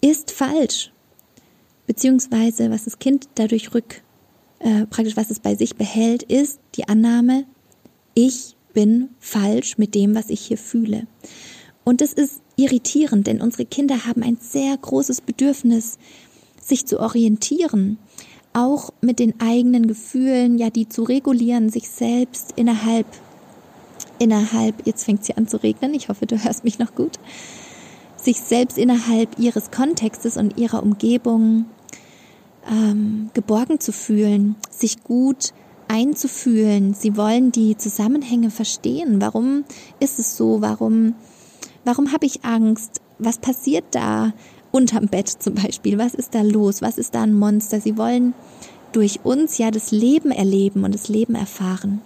ist 0.00 0.30
falsch. 0.30 0.92
Beziehungsweise, 1.86 2.70
was 2.70 2.84
das 2.84 2.98
Kind 2.98 3.28
dadurch 3.34 3.74
rück, 3.74 4.02
äh, 4.60 4.86
praktisch 4.86 5.16
was 5.16 5.30
es 5.30 5.40
bei 5.40 5.54
sich 5.54 5.76
behält, 5.76 6.22
ist 6.22 6.60
die 6.76 6.88
Annahme, 6.88 7.44
ich 8.14 8.56
bin 8.72 9.10
falsch 9.18 9.78
mit 9.78 9.94
dem, 9.94 10.14
was 10.14 10.30
ich 10.30 10.40
hier 10.40 10.58
fühle. 10.58 11.06
Und 11.84 12.00
das 12.00 12.12
ist 12.12 12.40
irritierend, 12.56 13.26
denn 13.26 13.40
unsere 13.40 13.64
Kinder 13.64 14.06
haben 14.06 14.22
ein 14.22 14.38
sehr 14.40 14.76
großes 14.76 15.22
Bedürfnis, 15.22 15.98
sich 16.60 16.86
zu 16.86 17.00
orientieren, 17.00 17.98
auch 18.52 18.90
mit 19.00 19.18
den 19.18 19.40
eigenen 19.40 19.86
Gefühlen, 19.86 20.58
ja, 20.58 20.70
die 20.70 20.88
zu 20.88 21.02
regulieren, 21.02 21.70
sich 21.70 21.88
selbst 21.88 22.52
innerhalb 22.56 23.06
innerhalb, 24.20 24.86
jetzt 24.86 25.04
fängt 25.04 25.24
sie 25.24 25.36
an 25.36 25.48
zu 25.48 25.60
regnen, 25.60 25.94
ich 25.94 26.08
hoffe, 26.08 26.26
du 26.26 26.44
hörst 26.44 26.62
mich 26.62 26.78
noch 26.78 26.94
gut, 26.94 27.18
sich 28.16 28.40
selbst 28.40 28.78
innerhalb 28.78 29.38
ihres 29.38 29.70
Kontextes 29.72 30.36
und 30.36 30.56
ihrer 30.58 30.82
Umgebung 30.82 31.64
ähm, 32.70 33.30
geborgen 33.34 33.80
zu 33.80 33.92
fühlen, 33.92 34.56
sich 34.70 35.02
gut 35.02 35.52
einzufühlen. 35.88 36.94
Sie 36.94 37.16
wollen 37.16 37.50
die 37.50 37.76
Zusammenhänge 37.76 38.50
verstehen. 38.50 39.20
Warum 39.20 39.64
ist 39.98 40.18
es 40.18 40.36
so? 40.36 40.60
Warum, 40.60 41.14
warum 41.84 42.12
habe 42.12 42.26
ich 42.26 42.44
Angst? 42.44 43.00
Was 43.18 43.38
passiert 43.38 43.84
da 43.92 44.32
unterm 44.70 45.06
Bett 45.06 45.28
zum 45.28 45.54
Beispiel? 45.54 45.98
Was 45.98 46.14
ist 46.14 46.34
da 46.34 46.42
los? 46.42 46.82
Was 46.82 46.98
ist 46.98 47.14
da 47.14 47.22
ein 47.22 47.34
Monster? 47.34 47.80
Sie 47.80 47.96
wollen 47.96 48.34
durch 48.92 49.20
uns 49.24 49.58
ja 49.58 49.70
das 49.70 49.90
Leben 49.90 50.30
erleben 50.30 50.84
und 50.84 50.94
das 50.94 51.08
Leben 51.08 51.34
erfahren. 51.34 52.02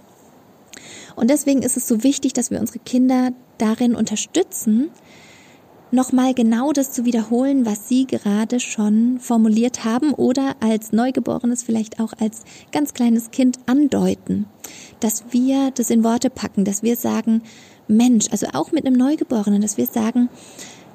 Und 1.16 1.30
deswegen 1.30 1.62
ist 1.62 1.76
es 1.76 1.88
so 1.88 2.02
wichtig, 2.02 2.32
dass 2.32 2.50
wir 2.50 2.60
unsere 2.60 2.78
Kinder 2.78 3.30
darin 3.58 3.94
unterstützen, 3.94 4.90
nochmal 5.90 6.34
genau 6.34 6.72
das 6.72 6.92
zu 6.92 7.04
wiederholen, 7.04 7.64
was 7.66 7.88
sie 7.88 8.06
gerade 8.06 8.60
schon 8.60 9.20
formuliert 9.20 9.84
haben 9.84 10.12
oder 10.12 10.56
als 10.60 10.92
Neugeborenes 10.92 11.62
vielleicht 11.62 12.00
auch 12.00 12.12
als 12.18 12.42
ganz 12.72 12.94
kleines 12.94 13.30
Kind 13.30 13.58
andeuten. 13.66 14.46
Dass 15.00 15.24
wir 15.30 15.70
das 15.70 15.90
in 15.90 16.04
Worte 16.04 16.30
packen, 16.30 16.64
dass 16.64 16.82
wir 16.82 16.96
sagen, 16.96 17.42
Mensch, 17.86 18.26
also 18.30 18.46
auch 18.52 18.72
mit 18.72 18.86
einem 18.86 18.96
Neugeborenen, 18.96 19.62
dass 19.62 19.76
wir 19.76 19.86
sagen, 19.86 20.28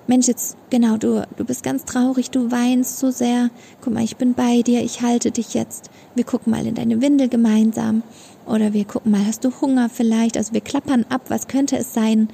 Mensch, 0.07 0.27
jetzt, 0.27 0.57
genau, 0.71 0.97
du, 0.97 1.27
du 1.37 1.45
bist 1.45 1.61
ganz 1.61 1.85
traurig, 1.85 2.31
du 2.31 2.49
weinst 2.49 2.97
so 2.97 3.11
sehr. 3.11 3.51
Guck 3.79 3.93
mal, 3.93 4.03
ich 4.03 4.17
bin 4.17 4.33
bei 4.33 4.63
dir, 4.63 4.81
ich 4.81 5.03
halte 5.03 5.29
dich 5.29 5.53
jetzt. 5.53 5.91
Wir 6.15 6.23
gucken 6.23 6.49
mal 6.49 6.65
in 6.65 6.73
deine 6.73 6.99
Windel 6.99 7.29
gemeinsam. 7.29 8.01
Oder 8.49 8.73
wir 8.73 8.85
gucken 8.85 9.11
mal, 9.11 9.25
hast 9.25 9.45
du 9.45 9.51
Hunger 9.61 9.89
vielleicht? 9.89 10.35
Also 10.35 10.53
wir 10.53 10.61
klappern 10.61 11.05
ab, 11.09 11.21
was 11.29 11.47
könnte 11.47 11.77
es 11.77 11.93
sein? 11.93 12.29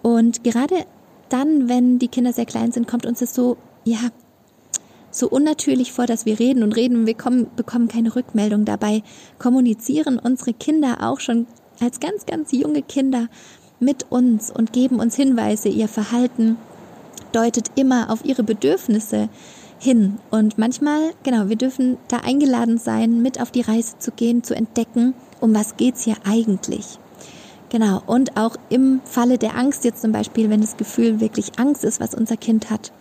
Und 0.00 0.42
gerade 0.42 0.86
dann, 1.28 1.68
wenn 1.68 1.98
die 1.98 2.08
Kinder 2.08 2.32
sehr 2.32 2.46
klein 2.46 2.72
sind, 2.72 2.88
kommt 2.88 3.04
uns 3.04 3.18
das 3.18 3.34
so, 3.34 3.58
ja, 3.84 3.98
so 5.10 5.28
unnatürlich 5.28 5.92
vor, 5.92 6.06
dass 6.06 6.24
wir 6.24 6.38
reden 6.38 6.62
und 6.62 6.74
reden 6.74 7.00
und 7.00 7.06
wir 7.06 7.14
kommen, 7.14 7.46
bekommen 7.56 7.88
keine 7.88 8.16
Rückmeldung. 8.16 8.64
Dabei 8.64 9.02
kommunizieren 9.38 10.18
unsere 10.18 10.54
Kinder 10.54 10.98
auch 11.00 11.20
schon 11.20 11.46
als 11.80 12.00
ganz, 12.00 12.24
ganz 12.24 12.52
junge 12.52 12.82
Kinder 12.82 13.28
mit 13.80 14.06
uns 14.10 14.50
und 14.50 14.72
geben 14.72 14.98
uns 14.98 15.14
Hinweise. 15.14 15.68
Ihr 15.68 15.88
Verhalten 15.88 16.56
deutet 17.32 17.70
immer 17.74 18.10
auf 18.10 18.24
ihre 18.24 18.42
Bedürfnisse 18.42 19.28
hin. 19.78 20.18
Und 20.30 20.58
manchmal, 20.58 21.12
genau, 21.22 21.48
wir 21.48 21.56
dürfen 21.56 21.96
da 22.08 22.18
eingeladen 22.18 22.78
sein, 22.78 23.22
mit 23.22 23.40
auf 23.40 23.50
die 23.50 23.60
Reise 23.60 23.98
zu 23.98 24.10
gehen, 24.10 24.42
zu 24.42 24.54
entdecken, 24.54 25.14
um 25.40 25.54
was 25.54 25.76
geht's 25.76 26.04
hier 26.04 26.16
eigentlich. 26.24 26.98
Genau. 27.70 28.02
Und 28.06 28.36
auch 28.36 28.56
im 28.70 29.00
Falle 29.04 29.38
der 29.38 29.56
Angst 29.56 29.84
jetzt 29.84 30.02
zum 30.02 30.12
Beispiel, 30.12 30.50
wenn 30.50 30.60
das 30.60 30.76
Gefühl 30.76 31.20
wirklich 31.20 31.58
Angst 31.58 31.84
ist, 31.84 32.00
was 32.00 32.14
unser 32.14 32.36
Kind 32.36 32.70
hat, 32.70 32.92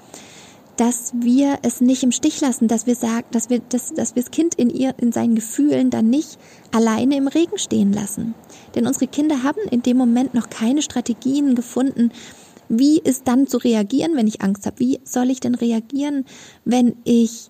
dass 0.75 1.11
wir 1.15 1.59
es 1.63 1.81
nicht 1.81 2.03
im 2.03 2.11
Stich 2.11 2.39
lassen, 2.41 2.67
dass 2.67 2.85
wir 2.85 2.95
sagen, 2.95 3.25
dass 3.31 3.49
wir, 3.49 3.59
dass, 3.59 3.93
dass 3.93 4.15
wir 4.15 4.21
das 4.21 4.31
Kind 4.31 4.55
in 4.55 4.69
ihr, 4.69 4.93
in 4.99 5.11
seinen 5.11 5.35
Gefühlen 5.35 5.89
dann 5.89 6.09
nicht 6.09 6.37
alleine 6.71 7.17
im 7.17 7.27
Regen 7.27 7.57
stehen 7.57 7.93
lassen. 7.93 8.35
Denn 8.75 8.85
unsere 8.85 9.07
Kinder 9.07 9.41
haben 9.43 9.61
in 9.71 9.81
dem 9.81 9.97
Moment 9.97 10.33
noch 10.33 10.49
keine 10.49 10.81
Strategien 10.83 11.55
gefunden, 11.55 12.11
Wie 12.69 12.99
ist 12.99 13.27
dann 13.27 13.47
zu 13.47 13.57
reagieren, 13.57 14.15
wenn 14.15 14.27
ich 14.27 14.41
Angst 14.41 14.65
habe? 14.65 14.79
Wie 14.79 14.99
soll 15.03 15.29
ich 15.29 15.39
denn 15.39 15.55
reagieren, 15.55 16.25
wenn 16.65 16.95
ich 17.03 17.49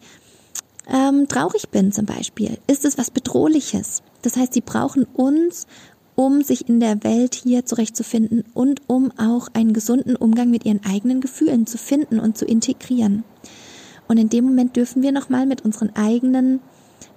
ähm, 0.88 1.28
traurig 1.28 1.70
bin 1.70 1.92
zum 1.92 2.06
Beispiel? 2.06 2.58
Ist 2.68 2.86
es 2.86 2.98
was 2.98 3.12
Bedrohliches? 3.12 4.04
Das 4.22 4.38
heißt, 4.38 4.54
sie 4.54 4.62
brauchen 4.62 5.06
uns, 5.06 5.68
um 6.16 6.42
sich 6.42 6.68
in 6.68 6.80
der 6.80 7.04
Welt 7.04 7.36
hier 7.36 7.66
zurechtzufinden 7.66 8.44
und 8.54 8.82
um 8.88 9.12
auch 9.18 9.50
einen 9.54 9.74
gesunden 9.74 10.16
Umgang 10.16 10.50
mit 10.50 10.66
ihren 10.66 10.84
eigenen 10.84 11.22
Gefühlen 11.22 11.68
zu 11.68 11.78
finden 11.78 12.20
und 12.20 12.38
zu 12.38 12.46
integrieren. 12.46 13.24
Und 14.08 14.18
in 14.18 14.30
dem 14.30 14.46
Moment 14.46 14.76
dürfen 14.76 15.04
wir 15.04 15.12
nochmal 15.12 15.46
mit 15.46 15.64
unseren 15.64 15.96
eigenen 15.96 16.60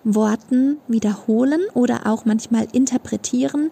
Worten 0.04 0.78
wiederholen 0.88 1.62
oder 1.74 2.06
auch 2.06 2.24
manchmal 2.24 2.66
interpretieren, 2.72 3.70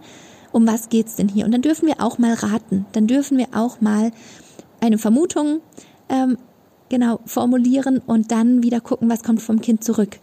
um 0.52 0.66
was 0.66 0.88
geht's 0.88 1.16
denn 1.16 1.28
hier? 1.28 1.44
Und 1.44 1.52
dann 1.52 1.62
dürfen 1.62 1.86
wir 1.86 2.00
auch 2.00 2.18
mal 2.18 2.34
raten. 2.34 2.86
Dann 2.92 3.06
dürfen 3.06 3.38
wir 3.38 3.48
auch 3.52 3.80
mal 3.80 4.12
eine 4.80 4.98
Vermutung 4.98 5.60
ähm, 6.08 6.38
genau 6.88 7.20
formulieren 7.26 7.98
und 7.98 8.30
dann 8.30 8.62
wieder 8.62 8.80
gucken, 8.80 9.10
was 9.10 9.22
kommt 9.22 9.42
vom 9.42 9.60
Kind 9.60 9.84
zurück. 9.84 10.18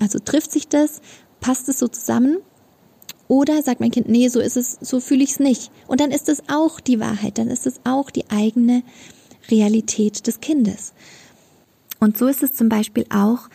Also 0.00 0.18
trifft 0.18 0.52
sich 0.52 0.68
das? 0.68 1.00
Passt 1.40 1.68
es 1.68 1.78
so 1.78 1.88
zusammen? 1.88 2.38
Oder 3.28 3.62
sagt 3.62 3.80
mein 3.80 3.90
Kind, 3.90 4.08
nee, 4.08 4.28
so 4.28 4.40
ist 4.40 4.56
es, 4.56 4.78
so 4.80 5.00
fühle 5.00 5.24
ich 5.24 5.32
es 5.32 5.40
nicht. 5.40 5.70
Und 5.88 6.00
dann 6.00 6.12
ist 6.12 6.28
es 6.28 6.42
auch 6.48 6.80
die 6.80 7.00
Wahrheit, 7.00 7.38
dann 7.38 7.48
ist 7.48 7.66
es 7.66 7.80
auch 7.84 8.10
die 8.10 8.30
eigene 8.30 8.82
Realität 9.50 10.26
des 10.26 10.40
Kindes. 10.40 10.92
Und 11.98 12.16
so 12.16 12.28
ist 12.28 12.42
es 12.42 12.52
zum 12.52 12.68
Beispiel 12.68 13.04
auch, 13.10 13.48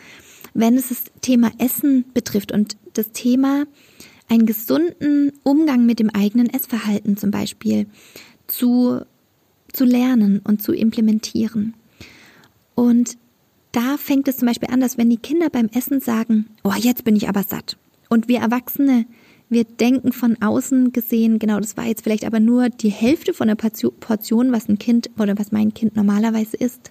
wenn 0.52 0.76
es 0.76 0.88
das 0.90 1.04
Thema 1.22 1.50
Essen 1.58 2.04
betrifft 2.12 2.52
und 2.52 2.76
das 2.92 3.12
Thema 3.12 3.64
einen 4.28 4.46
gesunden 4.46 5.32
Umgang 5.42 5.86
mit 5.86 5.98
dem 5.98 6.10
eigenen 6.10 6.48
Essverhalten 6.48 7.16
zum 7.16 7.30
Beispiel 7.30 7.86
zu, 8.46 9.00
zu 9.72 9.84
lernen 9.84 10.40
und 10.44 10.62
zu 10.62 10.72
implementieren. 10.72 11.74
Und 12.74 13.16
da 13.72 13.96
fängt 13.96 14.28
es 14.28 14.36
zum 14.36 14.46
Beispiel 14.46 14.70
an, 14.70 14.80
dass 14.80 14.98
wenn 14.98 15.10
die 15.10 15.16
Kinder 15.16 15.48
beim 15.50 15.68
Essen 15.68 16.00
sagen, 16.00 16.46
oh, 16.62 16.74
jetzt 16.78 17.04
bin 17.04 17.16
ich 17.16 17.28
aber 17.28 17.42
satt. 17.42 17.76
Und 18.08 18.28
wir 18.28 18.40
Erwachsene, 18.40 19.06
wir 19.48 19.64
denken 19.64 20.12
von 20.12 20.40
außen 20.40 20.92
gesehen, 20.92 21.38
genau, 21.38 21.58
das 21.58 21.76
war 21.76 21.86
jetzt 21.86 22.02
vielleicht 22.02 22.24
aber 22.24 22.40
nur 22.40 22.68
die 22.68 22.90
Hälfte 22.90 23.34
von 23.34 23.48
der 23.48 23.54
Portion, 23.54 24.52
was 24.52 24.68
ein 24.68 24.78
Kind 24.78 25.10
oder 25.18 25.38
was 25.38 25.52
mein 25.52 25.74
Kind 25.74 25.96
normalerweise 25.96 26.56
isst. 26.56 26.90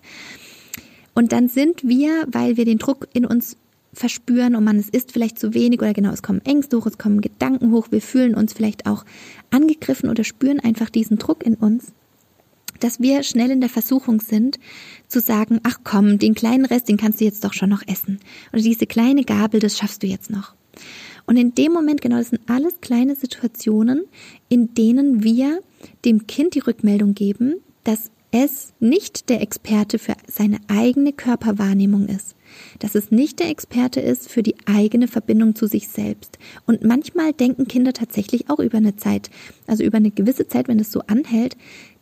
Und 1.13 1.31
dann 1.31 1.50
sind 1.50 1.88
wir, 1.88 2.25
weil 2.31 2.57
wir 2.57 2.65
den 2.65 2.77
Druck 2.77 3.07
in 3.13 3.25
uns 3.25 3.57
verspüren 3.93 4.55
und 4.55 4.63
man, 4.63 4.77
es 4.77 4.89
ist 4.89 5.12
vielleicht 5.12 5.38
zu 5.38 5.53
wenig 5.53 5.81
oder 5.81 5.93
genau, 5.93 6.12
es 6.12 6.21
kommen 6.21 6.41
Ängste 6.45 6.77
hoch, 6.77 6.86
es 6.86 6.98
kommen 6.98 7.21
Gedanken 7.21 7.71
hoch, 7.71 7.88
wir 7.91 8.01
fühlen 8.01 8.36
uns 8.36 8.53
vielleicht 8.53 8.86
auch 8.86 9.05
angegriffen 9.50 10.10
oder 10.10 10.24
spüren 10.24 10.60
einfach 10.60 10.89
diesen 10.89 11.17
Druck 11.17 11.45
in 11.45 11.55
uns, 11.55 11.91
dass 12.79 13.00
wir 13.00 13.24
schnell 13.24 13.51
in 13.51 13.62
der 13.62 13.69
Versuchung 13.69 14.21
sind, 14.21 14.60
zu 15.07 15.19
sagen, 15.19 15.60
ach 15.63 15.79
komm, 15.83 16.19
den 16.19 16.36
kleinen 16.36 16.65
Rest, 16.65 16.88
den 16.89 16.98
kannst 16.98 17.21
du 17.21 17.25
jetzt 17.25 17.43
doch 17.43 17.53
schon 17.53 17.69
noch 17.69 17.83
essen. 17.88 18.19
Oder 18.53 18.62
diese 18.62 18.88
kleine 18.88 19.24
Gabel, 19.24 19.60
das 19.60 19.77
schaffst 19.77 20.03
du 20.03 20.07
jetzt 20.07 20.29
noch. 20.29 20.55
Und 21.25 21.38
in 21.38 21.53
dem 21.53 21.71
Moment, 21.71 22.01
genau, 22.01 22.17
das 22.17 22.29
sind 22.29 22.41
alles 22.50 22.81
kleine 22.81 23.15
Situationen, 23.15 24.05
in 24.50 24.74
denen 24.74 25.24
wir 25.24 25.62
dem 26.05 26.27
Kind 26.27 26.55
die 26.55 26.60
Rückmeldung 26.60 27.13
geben, 27.13 27.55
dass 27.83 28.10
es 28.31 28.74
nicht 28.79 29.29
der 29.29 29.41
Experte 29.41 30.00
für 30.00 30.15
seine 30.27 30.60
eigene 30.67 31.13
Körperwahrnehmung 31.13 32.07
ist, 32.07 32.36
dass 32.79 32.96
es 32.96 33.12
nicht 33.12 33.39
der 33.39 33.50
Experte 33.50 34.00
ist 34.00 34.29
für 34.29 34.43
die 34.43 34.55
eigene 34.65 35.08
Verbindung 35.08 35.55
zu 35.55 35.67
sich 35.67 35.88
selbst. 35.88 36.38
Und 36.65 36.84
manchmal 36.84 37.34
denken 37.34 37.67
Kinder 37.67 37.93
tatsächlich 37.93 38.50
auch 38.50 38.60
über 38.60 38.77
eine 38.77 38.96
Zeit, 38.96 39.29
also 39.67 39.84
über 39.84 39.98
eine 39.98 40.12
gewisse 40.12 40.48
Zeit, 40.48 40.67
wenn 40.67 40.79
es 40.79 40.91
so 40.91 41.01
anhält, 41.08 41.58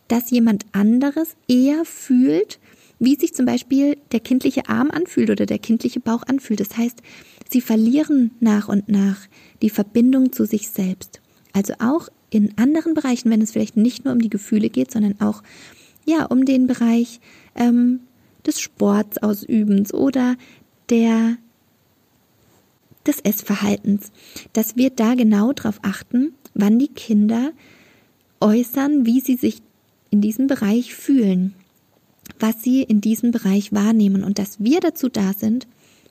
dass 0.08 0.30
jemand 0.30 0.66
anderes 0.72 1.36
eher 1.48 1.84
fühlt, 1.84 2.58
wie 2.98 3.16
sich 3.16 3.34
zum 3.34 3.46
Beispiel 3.46 3.96
der 4.12 4.20
kindliche 4.20 4.68
Arm 4.68 4.90
anfühlt 4.90 5.30
oder 5.30 5.46
der 5.46 5.58
kindliche 5.58 6.00
Bauch 6.00 6.22
anfühlt. 6.26 6.60
Das 6.60 6.76
heißt, 6.76 7.00
sie 7.48 7.60
verlieren 7.60 8.32
nach 8.40 8.68
und 8.68 8.88
nach 8.88 9.26
die 9.62 9.70
Verbindung 9.70 10.32
zu 10.32 10.44
sich 10.44 10.68
selbst. 10.68 11.20
Also 11.52 11.74
auch 11.78 12.08
in 12.28 12.56
anderen 12.58 12.94
Bereichen, 12.94 13.30
wenn 13.30 13.42
es 13.42 13.52
vielleicht 13.52 13.76
nicht 13.76 14.04
nur 14.04 14.12
um 14.12 14.20
die 14.20 14.30
Gefühle 14.30 14.68
geht, 14.68 14.90
sondern 14.90 15.20
auch 15.20 15.42
ja 16.06 16.26
um 16.26 16.44
den 16.44 16.66
Bereich 16.66 17.20
ähm, 17.54 18.00
des 18.46 18.60
Sportsausübens 18.60 19.92
oder 19.94 20.36
der 20.88 21.36
des 23.06 23.20
Essverhaltens, 23.20 24.12
dass 24.52 24.76
wir 24.76 24.90
da 24.90 25.14
genau 25.14 25.52
darauf 25.52 25.78
achten, 25.82 26.34
wann 26.54 26.78
die 26.78 26.88
Kinder 26.88 27.52
äußern, 28.40 29.06
wie 29.06 29.20
sie 29.20 29.36
sich 29.36 29.62
in 30.10 30.20
diesem 30.20 30.46
Bereich 30.46 30.94
fühlen, 30.94 31.54
was 32.38 32.62
sie 32.62 32.82
in 32.82 33.00
diesem 33.00 33.30
Bereich 33.30 33.72
wahrnehmen 33.72 34.22
und 34.24 34.38
dass 34.38 34.62
wir 34.62 34.80
dazu 34.80 35.08
da 35.08 35.32
sind, 35.32 35.66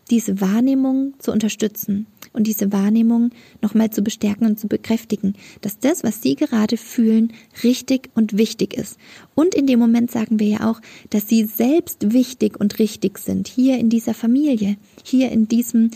diese 0.10 0.42
Wahrnehmung 0.42 1.14
zu 1.20 1.32
unterstützen 1.32 2.08
und 2.34 2.48
diese 2.48 2.72
Wahrnehmung 2.72 3.32
nochmal 3.62 3.90
zu 3.90 4.02
bestärken 4.02 4.46
und 4.46 4.60
zu 4.60 4.68
bekräftigen, 4.68 5.34
dass 5.62 5.80
das, 5.80 6.04
was 6.04 6.22
sie 6.22 6.36
gerade 6.36 6.78
fühlen, 6.78 7.34
richtig 7.64 8.10
und 8.16 8.38
wichtig 8.38 8.74
ist. 8.74 8.98
Und 9.36 9.56
in 9.56 9.68
dem 9.68 9.80
Moment 9.80 10.12
sagen 10.12 10.40
wir 10.40 10.48
ja 10.48 10.70
auch, 10.70 10.82
dass 11.10 11.28
sie 11.28 11.46
selbst 11.46 12.14
wichtig 12.14 12.60
und 12.60 12.80
richtig 12.80 13.18
sind, 13.18 13.48
hier 13.48 13.78
in 13.78 13.90
dieser 13.90 14.14
Familie, 14.14 14.78
hier 15.04 15.32
in 15.32 15.48
diesem 15.48 15.92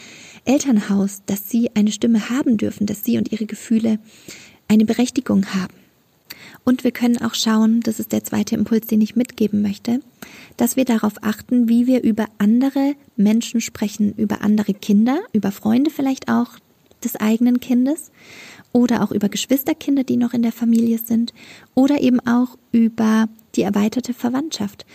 Elternhaus, 0.46 1.22
dass 1.26 1.50
sie 1.50 1.72
eine 1.76 1.92
Stimme 1.92 2.30
haben 2.30 2.58
dürfen, 2.58 2.86
dass 2.86 3.04
sie 3.04 3.18
und 3.18 3.32
ihre 3.32 3.46
Gefühle 3.46 4.00
eine 4.68 4.86
Berechtigung 4.86 5.46
haben. 5.54 5.83
Und 6.66 6.84
wir 6.84 6.92
können 6.92 7.18
auch 7.18 7.34
schauen, 7.34 7.82
das 7.82 8.00
ist 8.00 8.12
der 8.12 8.24
zweite 8.24 8.56
Impuls, 8.56 8.88
den 8.88 9.02
ich 9.02 9.16
mitgeben 9.16 9.62
möchte, 9.62 10.00
dass 10.56 10.76
wir 10.76 10.86
darauf 10.86 11.14
achten, 11.22 11.68
wie 11.68 11.88
wir 11.88 12.04
über 12.04 12.28
andere 12.38 12.96
Menschen 13.18 13.60
sprechen, 13.60 14.14
über 14.14 14.42
andere 14.42 14.74
Kinder, 14.74 15.20
über 15.34 15.52
Freunde 15.52 15.92
vielleicht 15.92 16.30
auch 16.30 16.58
des 17.04 17.18
eigenen 17.18 17.60
Kindes 17.60 18.12
oder 18.72 19.04
auch 19.04 19.12
über 19.12 19.30
Geschwisterkinder, 19.30 20.04
die 20.04 20.18
noch 20.18 20.34
in 20.34 20.42
der 20.42 20.54
Familie 20.54 21.00
sind 21.00 21.34
oder 21.76 22.02
eben 22.02 22.20
auch 22.22 22.58
über 22.72 23.28
die 23.56 23.62
erweiterte 23.62 24.14
Verwandtschaft. 24.14 24.86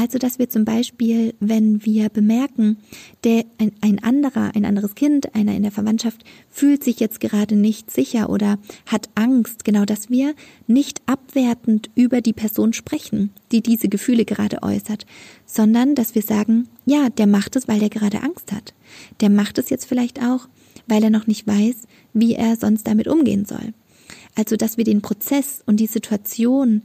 Also, 0.00 0.16
dass 0.16 0.38
wir 0.38 0.48
zum 0.48 0.64
Beispiel, 0.64 1.34
wenn 1.40 1.84
wir 1.84 2.08
bemerken, 2.08 2.78
der, 3.22 3.44
ein, 3.58 3.72
ein 3.82 4.02
anderer, 4.02 4.52
ein 4.54 4.64
anderes 4.64 4.94
Kind, 4.94 5.34
einer 5.34 5.54
in 5.54 5.62
der 5.62 5.72
Verwandtschaft 5.72 6.24
fühlt 6.48 6.82
sich 6.82 7.00
jetzt 7.00 7.20
gerade 7.20 7.54
nicht 7.54 7.90
sicher 7.90 8.30
oder 8.30 8.58
hat 8.86 9.10
Angst, 9.14 9.62
genau, 9.62 9.84
dass 9.84 10.08
wir 10.08 10.34
nicht 10.66 11.02
abwertend 11.04 11.90
über 11.96 12.22
die 12.22 12.32
Person 12.32 12.72
sprechen, 12.72 13.28
die 13.52 13.60
diese 13.60 13.90
Gefühle 13.90 14.24
gerade 14.24 14.62
äußert, 14.62 15.04
sondern 15.44 15.94
dass 15.94 16.14
wir 16.14 16.22
sagen, 16.22 16.68
ja, 16.86 17.10
der 17.10 17.26
macht 17.26 17.54
es, 17.56 17.68
weil 17.68 17.80
der 17.80 17.90
gerade 17.90 18.22
Angst 18.22 18.52
hat. 18.52 18.72
Der 19.20 19.28
macht 19.28 19.58
es 19.58 19.68
jetzt 19.68 19.84
vielleicht 19.84 20.22
auch, 20.22 20.48
weil 20.86 21.04
er 21.04 21.10
noch 21.10 21.26
nicht 21.26 21.46
weiß, 21.46 21.76
wie 22.14 22.36
er 22.36 22.56
sonst 22.56 22.86
damit 22.86 23.06
umgehen 23.06 23.44
soll. 23.44 23.74
Also, 24.34 24.56
dass 24.56 24.78
wir 24.78 24.84
den 24.84 25.02
Prozess 25.02 25.62
und 25.66 25.78
die 25.78 25.86
Situation 25.86 26.84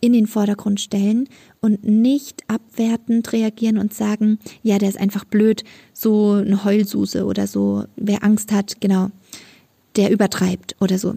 in 0.00 0.12
den 0.12 0.26
Vordergrund 0.26 0.80
stellen 0.80 1.28
und 1.60 1.84
nicht 1.84 2.42
abwertend 2.48 3.32
reagieren 3.32 3.78
und 3.78 3.94
sagen, 3.94 4.38
ja, 4.62 4.78
der 4.78 4.88
ist 4.88 5.00
einfach 5.00 5.24
blöd, 5.24 5.64
so 5.92 6.32
eine 6.32 6.64
Heulsuse 6.64 7.24
oder 7.24 7.46
so, 7.46 7.84
wer 7.96 8.22
Angst 8.22 8.52
hat, 8.52 8.80
genau, 8.80 9.10
der 9.96 10.10
übertreibt 10.10 10.76
oder 10.80 10.98
so. 10.98 11.14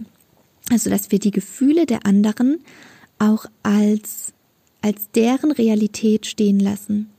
Also, 0.70 0.88
dass 0.88 1.10
wir 1.10 1.18
die 1.18 1.30
Gefühle 1.30 1.86
der 1.86 2.06
anderen 2.06 2.58
auch 3.18 3.46
als, 3.62 4.32
als 4.80 5.10
deren 5.14 5.50
Realität 5.52 6.26
stehen 6.26 6.60
lassen 6.60 7.10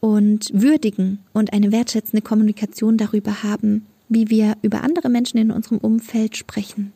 und 0.00 0.50
würdigen 0.52 1.20
und 1.32 1.52
eine 1.52 1.72
wertschätzende 1.72 2.22
Kommunikation 2.22 2.98
darüber 2.98 3.42
haben, 3.42 3.86
wie 4.08 4.28
wir 4.28 4.56
über 4.62 4.82
andere 4.82 5.08
Menschen 5.08 5.38
in 5.38 5.50
unserem 5.50 5.78
Umfeld 5.78 6.36
sprechen. 6.36 6.92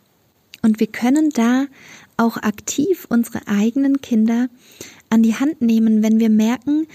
Und 0.66 0.80
wir 0.80 0.88
können 0.88 1.30
da 1.30 1.66
auch 2.16 2.38
aktiv 2.38 3.06
unsere 3.08 3.46
eigenen 3.46 4.00
Kinder 4.00 4.48
an 5.10 5.22
die 5.22 5.36
Hand 5.36 5.62
nehmen, 5.62 6.02
wenn 6.02 6.18
wir 6.18 6.28
merken, 6.28 6.88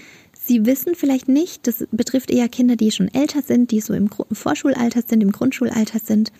sie 0.44 0.66
wissen 0.66 0.94
vielleicht 0.94 1.28
nicht, 1.28 1.66
das 1.66 1.86
betrifft 1.92 2.30
eher 2.30 2.48
Kinder, 2.48 2.76
die 2.76 2.90
schon 2.90 3.08
älter 3.08 3.42
sind, 3.42 3.70
die 3.70 3.80
so 3.80 3.94
im 3.94 4.10
Vorschulalter 4.32 5.02
sind, 5.06 5.22
im 5.22 5.32
Grundschulalter 5.32 5.98
sind. 5.98 6.32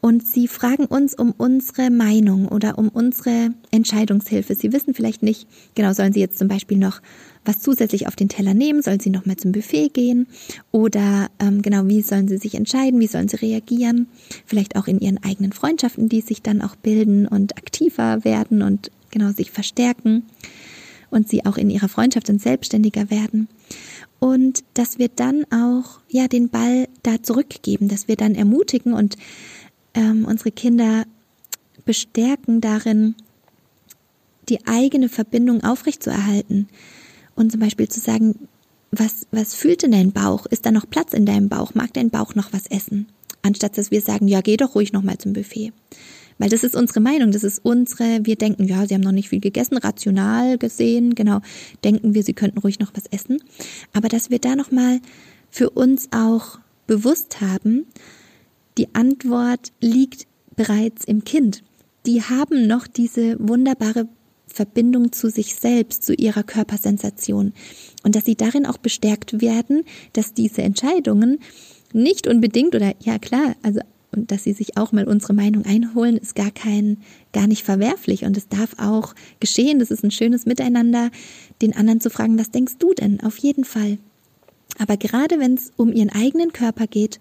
Und 0.00 0.24
sie 0.24 0.46
fragen 0.46 0.84
uns 0.84 1.14
um 1.14 1.34
unsere 1.36 1.90
Meinung 1.90 2.46
oder 2.46 2.78
um 2.78 2.88
unsere 2.88 3.50
Entscheidungshilfe. 3.72 4.54
Sie 4.54 4.72
wissen 4.72 4.94
vielleicht 4.94 5.24
nicht, 5.24 5.48
genau, 5.74 5.92
sollen 5.92 6.12
sie 6.12 6.20
jetzt 6.20 6.38
zum 6.38 6.46
Beispiel 6.46 6.78
noch 6.78 7.00
was 7.44 7.60
zusätzlich 7.60 8.06
auf 8.06 8.14
den 8.14 8.28
Teller 8.28 8.54
nehmen? 8.54 8.82
Sollen 8.82 9.00
sie 9.00 9.10
noch 9.10 9.26
mal 9.26 9.36
zum 9.36 9.52
Buffet 9.52 9.88
gehen? 9.88 10.28
Oder 10.70 11.30
ähm, 11.40 11.62
genau, 11.62 11.86
wie 11.86 12.02
sollen 12.02 12.28
sie 12.28 12.36
sich 12.38 12.54
entscheiden? 12.54 13.00
Wie 13.00 13.06
sollen 13.06 13.28
sie 13.28 13.36
reagieren? 13.36 14.06
Vielleicht 14.46 14.76
auch 14.76 14.86
in 14.86 15.00
ihren 15.00 15.22
eigenen 15.24 15.52
Freundschaften, 15.52 16.08
die 16.08 16.20
sich 16.20 16.42
dann 16.42 16.62
auch 16.62 16.76
bilden 16.76 17.26
und 17.26 17.56
aktiver 17.56 18.24
werden 18.24 18.62
und 18.62 18.90
genau 19.10 19.32
sich 19.32 19.50
verstärken 19.50 20.24
und 21.10 21.28
sie 21.28 21.46
auch 21.46 21.56
in 21.56 21.70
ihrer 21.70 21.88
Freundschaft 21.88 22.28
dann 22.28 22.38
selbstständiger 22.38 23.10
werden. 23.10 23.48
Und 24.18 24.64
dass 24.74 24.98
wir 24.98 25.08
dann 25.08 25.44
auch 25.52 26.00
ja 26.08 26.28
den 26.28 26.48
Ball 26.48 26.88
da 27.02 27.22
zurückgeben, 27.22 27.88
dass 27.88 28.08
wir 28.08 28.16
dann 28.16 28.34
ermutigen 28.34 28.92
und 28.92 29.16
ähm, 29.94 30.24
unsere 30.24 30.50
Kinder 30.50 31.04
bestärken 31.84 32.60
darin, 32.60 33.14
die 34.48 34.66
eigene 34.66 35.08
Verbindung 35.08 35.62
aufrechtzuerhalten 35.62 36.68
und 37.34 37.52
zum 37.52 37.60
Beispiel 37.60 37.88
zu 37.88 38.00
sagen, 38.00 38.48
was, 38.90 39.26
was 39.30 39.54
fühlt 39.54 39.82
denn 39.82 39.92
dein 39.92 40.12
Bauch? 40.12 40.46
Ist 40.46 40.64
da 40.66 40.70
noch 40.70 40.88
Platz 40.88 41.12
in 41.12 41.26
deinem 41.26 41.48
Bauch? 41.48 41.74
Mag 41.74 41.92
dein 41.92 42.10
Bauch 42.10 42.34
noch 42.34 42.52
was 42.52 42.66
essen? 42.66 43.06
Anstatt 43.42 43.78
dass 43.78 43.90
wir 43.90 44.00
sagen, 44.00 44.28
ja, 44.28 44.40
geh 44.40 44.56
doch 44.56 44.74
ruhig 44.74 44.92
nochmal 44.92 45.18
zum 45.18 45.34
Buffet. 45.34 45.72
Weil 46.38 46.48
das 46.48 46.64
ist 46.64 46.76
unsere 46.76 47.00
Meinung, 47.00 47.32
das 47.32 47.44
ist 47.44 47.64
unsere, 47.64 48.24
wir 48.24 48.36
denken, 48.36 48.64
ja, 48.64 48.86
sie 48.86 48.94
haben 48.94 49.02
noch 49.02 49.12
nicht 49.12 49.28
viel 49.28 49.40
gegessen, 49.40 49.76
rational 49.76 50.56
gesehen, 50.56 51.14
genau, 51.14 51.40
denken 51.84 52.14
wir, 52.14 52.22
sie 52.22 52.32
könnten 52.32 52.58
ruhig 52.58 52.78
noch 52.78 52.92
was 52.94 53.06
essen. 53.06 53.42
Aber 53.92 54.08
dass 54.08 54.30
wir 54.30 54.38
da 54.38 54.54
nochmal 54.54 55.00
für 55.50 55.70
uns 55.70 56.08
auch 56.12 56.58
bewusst 56.86 57.40
haben, 57.40 57.86
die 58.78 58.94
Antwort 58.94 59.72
liegt 59.80 60.26
bereits 60.54 61.04
im 61.04 61.24
Kind. 61.24 61.62
Die 62.06 62.22
haben 62.22 62.66
noch 62.66 62.86
diese 62.86 63.36
wunderbare 63.40 64.08
Verbindung 64.46 65.12
zu 65.12 65.30
sich 65.30 65.54
selbst, 65.54 66.04
zu 66.04 66.14
ihrer 66.14 66.42
Körpersensation. 66.42 67.52
Und 68.02 68.14
dass 68.14 68.24
sie 68.24 68.36
darin 68.36 68.66
auch 68.66 68.78
bestärkt 68.78 69.40
werden, 69.40 69.84
dass 70.12 70.34
diese 70.34 70.62
Entscheidungen 70.62 71.38
nicht 71.92 72.26
unbedingt 72.26 72.74
oder 72.74 72.94
ja 73.00 73.18
klar, 73.18 73.56
also 73.62 73.80
und 74.18 74.30
dass 74.32 74.44
sie 74.44 74.52
sich 74.52 74.76
auch 74.76 74.92
mal 74.92 75.06
unsere 75.06 75.32
Meinung 75.32 75.64
einholen, 75.64 76.16
ist 76.16 76.34
gar 76.34 76.50
kein, 76.50 76.98
gar 77.32 77.46
nicht 77.46 77.64
verwerflich 77.64 78.24
und 78.24 78.36
es 78.36 78.48
darf 78.48 78.74
auch 78.78 79.14
geschehen. 79.40 79.78
Das 79.78 79.90
ist 79.90 80.04
ein 80.04 80.10
schönes 80.10 80.44
Miteinander, 80.44 81.10
den 81.62 81.74
anderen 81.74 82.00
zu 82.00 82.10
fragen, 82.10 82.38
was 82.38 82.50
denkst 82.50 82.74
du 82.78 82.94
denn? 82.94 83.20
Auf 83.20 83.38
jeden 83.38 83.64
Fall. 83.64 83.98
Aber 84.78 84.96
gerade 84.96 85.38
wenn 85.38 85.54
es 85.54 85.72
um 85.76 85.92
ihren 85.92 86.10
eigenen 86.10 86.52
Körper 86.52 86.86
geht, 86.86 87.18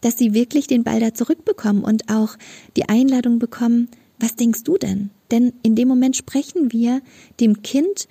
dass 0.00 0.18
sie 0.18 0.34
wirklich 0.34 0.66
den 0.66 0.84
Ball 0.84 1.00
da 1.00 1.14
zurückbekommen 1.14 1.84
und 1.84 2.08
auch 2.08 2.36
die 2.76 2.88
Einladung 2.88 3.38
bekommen, 3.38 3.88
was 4.18 4.36
denkst 4.36 4.64
du 4.64 4.78
denn? 4.78 5.10
Denn 5.30 5.52
in 5.62 5.74
dem 5.74 5.88
Moment 5.88 6.16
sprechen 6.16 6.72
wir 6.72 7.00
dem 7.40 7.62
Kind 7.62 8.08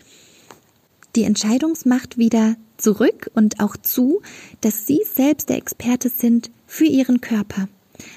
die 1.15 1.23
Entscheidungsmacht 1.23 2.17
wieder 2.17 2.55
zurück 2.77 3.29
und 3.33 3.59
auch 3.59 3.77
zu, 3.77 4.21
dass 4.61 4.87
sie 4.87 5.01
selbst 5.13 5.49
der 5.49 5.57
Experte 5.57 6.09
sind 6.09 6.49
für 6.65 6.85
ihren 6.85 7.21
Körper. 7.21 7.67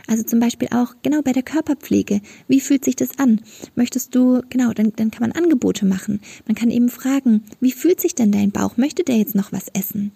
Also 0.07 0.23
zum 0.23 0.40
Beispiel 0.40 0.68
auch 0.70 0.94
genau 1.03 1.23
bei 1.23 1.33
der 1.33 1.42
Körperpflege. 1.42 2.20
Wie 2.49 2.61
fühlt 2.61 2.85
sich 2.85 2.97
das 2.97 3.18
an? 3.18 3.40
Möchtest 3.75 4.14
du, 4.14 4.42
genau, 4.51 4.73
dann, 4.73 4.92
dann 4.97 5.11
kann 5.11 5.29
man 5.29 5.33
Angebote 5.33 5.87
machen. 5.87 6.20
Man 6.47 6.55
kann 6.55 6.70
eben 6.70 6.88
fragen, 6.88 7.44
wie 7.61 7.73
fühlt 7.73 8.01
sich 8.01 8.14
denn 8.14 8.33
dein 8.33 8.51
Bauch? 8.51 8.77
Möchte 8.77 9.05
der 9.05 9.16
jetzt 9.16 9.35
noch 9.35 9.53
was 9.53 9.68
essen? 9.73 10.12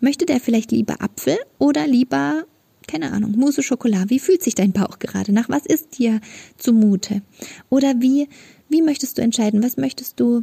Möchte 0.00 0.26
der 0.26 0.40
vielleicht 0.40 0.72
lieber 0.72 1.00
Apfel 1.02 1.36
oder 1.58 1.86
lieber 1.86 2.44
keine 2.90 3.12
Ahnung, 3.12 3.32
Mousse 3.36 3.62
Schokolade. 3.62 4.10
Wie 4.10 4.18
fühlt 4.18 4.42
sich 4.42 4.56
dein 4.56 4.72
Bauch 4.72 4.98
gerade? 4.98 5.32
Nach 5.32 5.48
was 5.48 5.64
ist 5.64 5.98
dir 5.98 6.20
zumute? 6.56 7.22
Oder 7.68 7.94
wie, 8.00 8.28
wie 8.68 8.82
möchtest 8.82 9.16
du 9.16 9.22
entscheiden? 9.22 9.62
Was 9.62 9.76
möchtest 9.76 10.18
du 10.18 10.42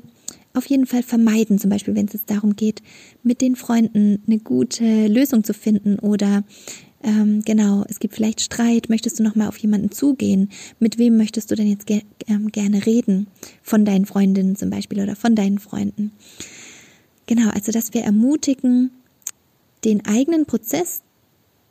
auf 0.54 0.66
jeden 0.68 0.86
Fall 0.86 1.04
vermeiden? 1.04 1.60
Zum 1.60 1.70
Beispiel, 1.70 1.96
wenn 1.96 2.08
es 2.08 2.26
darum 2.26 2.56
geht, 2.56 2.82
mit 3.22 3.42
den 3.42 3.58
Freunden 3.58 4.24
eine 4.28 4.40
gute 4.40 5.08
Lösung 5.08 5.44
zu 5.44 5.54
finden 5.54 6.00
oder 6.00 6.44
ähm, 7.04 7.42
genau, 7.46 7.86
es 7.88 8.00
gibt 8.00 8.16
vielleicht 8.16 8.42
Streit, 8.42 8.90
möchtest 8.90 9.20
du 9.20 9.24
nochmal 9.24 9.48
auf 9.48 9.58
jemanden 9.58 9.92
zugehen? 9.92 10.50
Mit 10.80 10.98
wem 10.98 11.18
möchtest 11.18 11.52
du 11.52 11.56
denn 11.56 11.68
jetzt 11.68 11.86
ge 11.86 12.02
ähm, 12.28 12.52
gerne 12.52 12.86
reden? 12.86 13.28
Von 13.62 13.86
deinen 13.86 14.06
Freundinnen 14.06 14.56
zum 14.56 14.70
Beispiel 14.70 15.02
oder 15.02 15.16
von 15.16 15.36
deinen 15.36 15.60
Freunden. 15.60 16.12
Genau, 17.28 17.50
also 17.50 17.72
dass 17.72 17.94
wir 17.94 18.02
ermutigen, 18.02 18.92
den 19.84 20.06
eigenen 20.06 20.46
Prozess, 20.46 21.04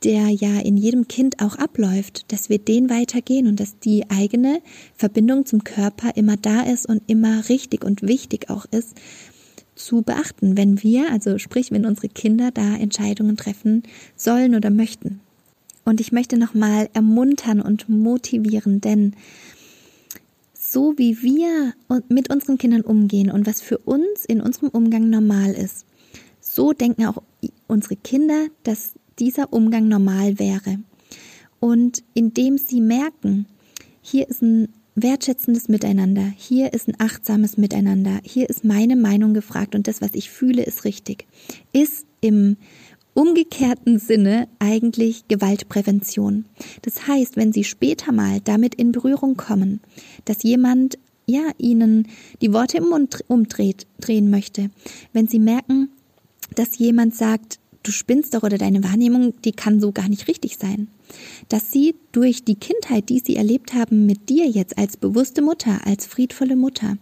der 0.03 0.29
ja 0.29 0.59
in 0.59 0.77
jedem 0.77 1.07
Kind 1.07 1.41
auch 1.41 1.55
abläuft, 1.55 2.31
dass 2.31 2.49
wir 2.49 2.59
den 2.59 2.89
weitergehen 2.89 3.47
und 3.47 3.59
dass 3.59 3.79
die 3.79 4.09
eigene 4.09 4.61
Verbindung 4.95 5.45
zum 5.45 5.63
Körper 5.63 6.15
immer 6.15 6.37
da 6.37 6.61
ist 6.61 6.87
und 6.87 7.01
immer 7.07 7.49
richtig 7.49 7.83
und 7.83 8.01
wichtig 8.03 8.49
auch 8.49 8.65
ist, 8.65 8.95
zu 9.77 10.01
beachten, 10.01 10.57
wenn 10.57 10.81
wir, 10.83 11.11
also 11.11 11.37
sprich, 11.37 11.71
wenn 11.71 11.85
unsere 11.85 12.09
Kinder 12.09 12.51
da 12.51 12.75
Entscheidungen 12.75 13.37
treffen 13.37 13.83
sollen 14.15 14.55
oder 14.55 14.69
möchten. 14.69 15.21
Und 15.85 16.01
ich 16.01 16.11
möchte 16.11 16.37
nochmal 16.37 16.89
ermuntern 16.93 17.61
und 17.61 17.87
motivieren, 17.87 18.81
denn 18.81 19.15
so 20.53 20.97
wie 20.97 21.21
wir 21.21 21.73
mit 22.09 22.29
unseren 22.29 22.57
Kindern 22.57 22.81
umgehen 22.81 23.31
und 23.31 23.47
was 23.47 23.61
für 23.61 23.77
uns 23.77 24.25
in 24.27 24.41
unserem 24.41 24.69
Umgang 24.69 25.09
normal 25.09 25.51
ist, 25.53 25.85
so 26.41 26.73
denken 26.73 27.05
auch 27.05 27.21
unsere 27.67 27.95
Kinder, 27.95 28.47
dass 28.63 28.93
dieser 29.19 29.53
Umgang 29.53 29.87
normal 29.87 30.39
wäre. 30.39 30.79
Und 31.59 32.03
indem 32.13 32.57
sie 32.57 32.81
merken, 32.81 33.45
hier 34.01 34.27
ist 34.27 34.41
ein 34.41 34.69
wertschätzendes 34.97 35.69
Miteinander, 35.69 36.33
hier 36.35 36.73
ist 36.73 36.87
ein 36.87 36.95
achtsames 36.97 37.55
Miteinander, 37.55 38.19
hier 38.23 38.49
ist 38.49 38.63
meine 38.63 38.95
Meinung 38.95 39.33
gefragt 39.33 39.75
und 39.75 39.87
das, 39.87 40.01
was 40.01 40.13
ich 40.13 40.31
fühle, 40.31 40.63
ist 40.63 40.85
richtig, 40.85 41.27
ist 41.71 42.05
im 42.19 42.57
umgekehrten 43.13 43.99
Sinne 43.99 44.47
eigentlich 44.59 45.27
Gewaltprävention. 45.27 46.45
Das 46.81 47.07
heißt, 47.07 47.37
wenn 47.37 47.53
Sie 47.53 47.63
später 47.63 48.11
mal 48.11 48.41
damit 48.41 48.75
in 48.75 48.91
Berührung 48.91 49.37
kommen, 49.37 49.81
dass 50.25 50.43
jemand 50.43 50.97
ja 51.27 51.51
ihnen 51.57 52.07
die 52.41 52.53
Worte 52.53 52.77
im 52.77 52.89
Mund 52.89 53.23
umdreht, 53.27 53.85
drehen 53.99 54.29
möchte, 54.29 54.71
wenn 55.13 55.27
Sie 55.27 55.39
merken, 55.39 55.89
dass 56.55 56.77
jemand 56.77 57.15
sagt, 57.15 57.59
du 57.83 57.91
spinnst 57.91 58.33
doch 58.33 58.43
oder 58.43 58.57
deine 58.57 58.83
Wahrnehmung, 58.83 59.33
die 59.43 59.51
kann 59.51 59.79
so 59.79 59.91
gar 59.91 60.09
nicht 60.09 60.27
richtig 60.27 60.57
sein. 60.57 60.87
Dass 61.49 61.71
sie 61.71 61.95
durch 62.11 62.43
die 62.43 62.55
Kindheit, 62.55 63.09
die 63.09 63.19
sie 63.19 63.35
erlebt 63.35 63.73
haben 63.73 64.05
mit 64.05 64.29
dir 64.29 64.47
jetzt 64.47 64.77
als 64.77 64.97
bewusste 64.97 65.41
Mutter, 65.41 65.85
als 65.85 66.05
friedvolle 66.05 66.55
Mutter 66.55 66.97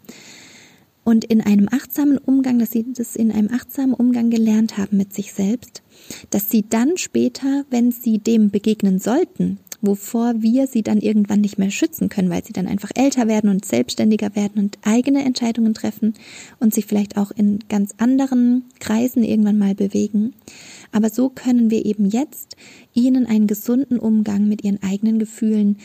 und 1.06 1.24
in 1.24 1.40
einem 1.40 1.70
achtsamen 1.72 2.18
Umgang, 2.18 2.60
dass 2.60 2.72
sie 2.72 2.86
das 2.92 3.16
in 3.16 3.32
einem 3.32 3.50
achtsamen 3.54 3.94
Umgang 3.94 4.30
gelernt 4.30 4.78
haben 4.78 4.98
mit 4.98 5.14
sich 5.14 5.34
selbst, 5.34 5.84
dass 6.32 6.50
sie 6.50 6.66
dann 6.68 6.98
später, 6.98 7.64
wenn 7.70 7.92
sie 7.92 8.18
dem 8.18 8.50
begegnen 8.50 9.00
sollten, 9.00 9.60
wovor 9.86 10.42
wir 10.42 10.68
sie 10.68 10.84
dann 10.84 11.00
irgendwann 11.00 11.42
nicht 11.42 11.58
mehr 11.58 11.72
schützen 11.72 12.10
können, 12.10 12.30
weil 12.30 12.44
sie 12.44 12.54
dann 12.54 12.68
einfach 12.68 12.92
älter 12.96 13.28
werden 13.28 13.50
und 13.50 13.66
selbstständiger 13.66 14.36
werden 14.36 14.62
und 14.62 14.78
eigene 14.84 15.24
Entscheidungen 15.24 15.74
treffen 15.74 16.14
und 16.60 16.74
sich 16.74 16.86
vielleicht 16.86 17.18
auch 17.18 17.32
in 17.32 17.60
ganz 17.70 17.94
anderen 17.98 18.64
Kreisen 18.80 19.24
irgendwann 19.24 19.58
mal 19.58 19.76
bewegen. 19.76 20.34
Aber 20.92 21.10
so 21.10 21.30
können 21.30 21.70
wir 21.72 21.86
eben 21.86 22.06
jetzt 22.06 22.56
ihnen 22.94 23.26
einen 23.26 23.48
gesunden 23.48 24.00
Umgang 24.00 24.48
mit 24.48 24.64
ihren 24.64 24.82
eigenen 24.82 25.20
Gefühlen 25.20 25.78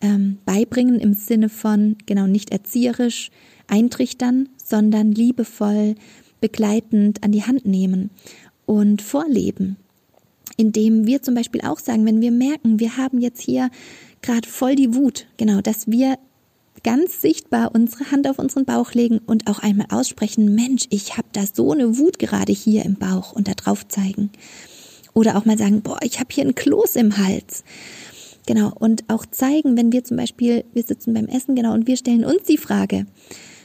ähm, 0.00 0.38
beibringen 0.44 1.00
im 1.00 1.14
Sinne 1.14 1.48
von 1.48 1.96
genau 2.06 2.26
nicht 2.26 2.50
erzieherisch 2.50 3.30
eintrichtern, 3.68 4.48
sondern 4.62 5.12
liebevoll 5.12 5.94
begleitend 6.40 7.22
an 7.22 7.32
die 7.32 7.44
Hand 7.44 7.66
nehmen 7.66 8.10
und 8.66 9.02
vorleben 9.02 9.76
indem 10.56 11.06
wir 11.06 11.22
zum 11.22 11.34
Beispiel 11.34 11.62
auch 11.62 11.78
sagen, 11.78 12.04
wenn 12.06 12.20
wir 12.20 12.30
merken, 12.30 12.80
wir 12.80 12.96
haben 12.96 13.18
jetzt 13.18 13.40
hier 13.40 13.70
gerade 14.22 14.48
voll 14.48 14.74
die 14.74 14.94
Wut, 14.94 15.26
genau, 15.36 15.60
dass 15.60 15.88
wir 15.88 16.18
ganz 16.84 17.20
sichtbar 17.20 17.74
unsere 17.74 18.10
Hand 18.10 18.28
auf 18.28 18.38
unseren 18.38 18.64
Bauch 18.64 18.92
legen 18.92 19.18
und 19.18 19.48
auch 19.48 19.60
einmal 19.60 19.86
aussprechen, 19.90 20.54
Mensch, 20.54 20.84
ich 20.90 21.16
habe 21.16 21.28
da 21.32 21.42
so 21.52 21.72
eine 21.72 21.98
Wut 21.98 22.18
gerade 22.18 22.52
hier 22.52 22.84
im 22.84 22.94
Bauch 22.94 23.32
und 23.32 23.48
da 23.48 23.52
drauf 23.52 23.86
zeigen. 23.86 24.30
Oder 25.14 25.36
auch 25.36 25.44
mal 25.44 25.58
sagen, 25.58 25.82
boah, 25.82 25.98
ich 26.02 26.18
habe 26.18 26.28
hier 26.32 26.44
ein 26.44 26.54
Kloß 26.54 26.96
im 26.96 27.18
Hals. 27.18 27.64
Genau, 28.46 28.72
und 28.74 29.04
auch 29.08 29.24
zeigen, 29.26 29.76
wenn 29.76 29.92
wir 29.92 30.02
zum 30.02 30.16
Beispiel, 30.16 30.64
wir 30.72 30.82
sitzen 30.82 31.14
beim 31.14 31.26
Essen, 31.26 31.54
genau, 31.54 31.74
und 31.74 31.86
wir 31.86 31.96
stellen 31.96 32.24
uns 32.24 32.42
die 32.44 32.58
Frage, 32.58 33.06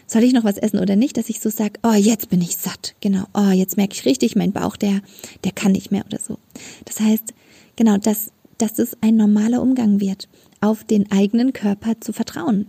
soll 0.08 0.24
ich 0.24 0.34
noch 0.34 0.46
was 0.46 0.58
essen 0.58 0.80
oder 0.80 0.96
nicht, 0.96 1.18
dass 1.18 1.30
ich 1.30 1.40
so 1.40 1.50
sage, 1.50 1.80
oh, 1.84 1.94
jetzt 1.94 2.30
bin 2.30 2.42
ich 2.42 2.56
satt. 2.56 2.96
Genau, 3.02 3.26
oh, 3.34 3.52
jetzt 3.52 3.78
merke 3.78 3.94
ich 3.94 4.06
richtig, 4.06 4.36
mein 4.36 4.54
Bauch, 4.54 4.78
der, 4.78 5.02
der 5.44 5.52
kann 5.52 5.74
nicht 5.74 5.92
mehr 5.92 6.06
oder 6.06 6.20
so. 6.20 6.40
Das 6.86 7.00
heißt, 7.00 7.34
genau, 7.76 7.98
dass, 7.98 8.32
dass 8.58 8.80
es 8.80 8.98
ein 9.02 9.18
normaler 9.18 9.62
Umgang 9.62 10.00
wird, 10.00 10.28
auf 10.62 10.84
den 10.84 11.12
eigenen 11.12 11.54
Körper 11.54 12.00
zu 12.00 12.14
vertrauen 12.14 12.68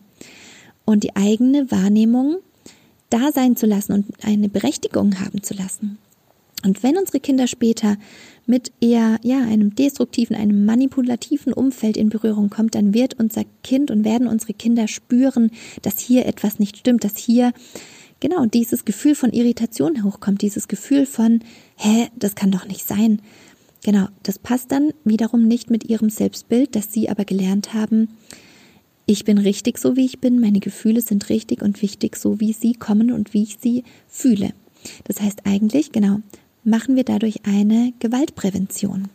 und 0.85 1.05
die 1.05 1.17
eigene 1.17 1.71
Wahrnehmung 1.71 2.39
da 3.11 3.33
sein 3.33 3.57
zu 3.57 3.67
lassen 3.67 3.93
und 3.93 4.07
eine 4.23 4.49
Berechtigung 4.49 5.21
haben 5.21 5.43
zu 5.43 5.55
lassen. 5.55 5.99
Und 6.65 6.83
wenn 6.83 6.99
unsere 6.99 7.21
Kinder 7.21 7.47
später 7.47 7.97
mit 8.49 8.73
eher 8.81 9.19
ja 9.23 9.41
einem 9.41 9.75
destruktiven, 9.75 10.35
einem 10.35 10.65
manipulativen 10.65 11.53
Umfeld 11.53 11.97
in 11.97 12.09
Berührung 12.09 12.51
kommt, 12.51 12.75
dann 12.75 12.95
wird 12.95 13.15
unser 13.19 13.45
Kind 13.63 13.91
und 13.91 14.05
werden 14.05 14.27
unsere 14.27 14.55
Kinder 14.55 14.89
spüren, 14.89 15.51
dass 15.83 15.99
hier 15.99 16.27
etwas 16.27 16.59
nicht 16.59 16.79
stimmt, 16.79 17.05
dass 17.05 17.17
hier 17.17 17.53
genau 18.21 18.47
dieses 18.47 18.85
Gefühl 18.85 19.15
von 19.15 19.33
Irritation 19.33 20.03
hochkommt, 20.03 20.43
dieses 20.43 20.67
Gefühl 20.69 21.07
von, 21.07 21.41
hä, 21.77 22.09
das 22.17 22.35
kann 22.35 22.51
doch 22.51 22.67
nicht 22.67 22.87
sein. 22.87 23.21
Genau, 23.85 24.09
das 24.25 24.39
passt 24.39 24.73
dann 24.73 24.91
wiederum 25.05 25.47
nicht 25.47 25.71
mit 25.71 25.89
ihrem 25.89 26.11
Selbstbild, 26.11 26.75
dass 26.75 26.93
sie 26.93 27.09
aber 27.09 27.25
gelernt 27.25 27.75
haben, 27.75 28.09
ich 29.11 29.25
bin 29.25 29.39
richtig 29.39 29.79
so, 29.79 29.97
wie 29.97 30.05
ich 30.05 30.21
bin, 30.21 30.39
meine 30.39 30.61
Gefühle 30.61 31.01
sind 31.01 31.31
richtig 31.31 31.63
und 31.63 31.81
wichtig, 31.81 32.15
so 32.15 32.41
wie 32.41 32.53
sie 32.53 32.75
kommen 32.75 33.11
und 33.11 33.33
wie 33.33 33.43
ich 33.43 33.57
sie 33.59 33.85
fühle. 34.07 34.51
Das 35.05 35.23
heißt 35.23 35.47
eigentlich, 35.47 35.93
genau, 35.93 36.21
machen 36.65 36.97
wir 36.97 37.05
dadurch 37.05 37.47
eine 37.47 37.93
Gewaltprävention. 37.99 39.09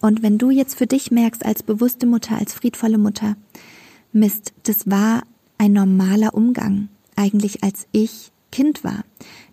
Und 0.00 0.22
wenn 0.22 0.38
du 0.38 0.50
jetzt 0.50 0.76
für 0.76 0.86
dich 0.86 1.10
merkst, 1.10 1.44
als 1.44 1.62
bewusste 1.62 2.06
Mutter, 2.06 2.36
als 2.36 2.52
friedvolle 2.54 2.98
Mutter, 2.98 3.36
Mist, 4.12 4.52
das 4.62 4.88
war 4.90 5.22
ein 5.58 5.72
normaler 5.72 6.34
Umgang. 6.34 6.88
eigentlich 7.16 7.64
als 7.64 7.88
ich 7.90 8.30
Kind 8.52 8.84
war. 8.84 9.04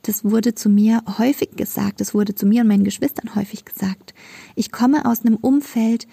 Das 0.03 0.23
wurde 0.23 0.55
zu 0.55 0.69
mir 0.69 1.03
häufig 1.17 1.55
gesagt, 1.55 1.99
das 1.99 2.13
wurde 2.13 2.35
zu 2.35 2.45
mir 2.45 2.61
und 2.61 2.67
meinen 2.67 2.83
Geschwistern 2.83 3.35
häufig 3.35 3.65
gesagt. 3.65 4.13
Ich 4.55 4.71
komme 4.71 5.05
aus 5.05 5.25
einem 5.25 5.35
Umfeld, 5.35 6.07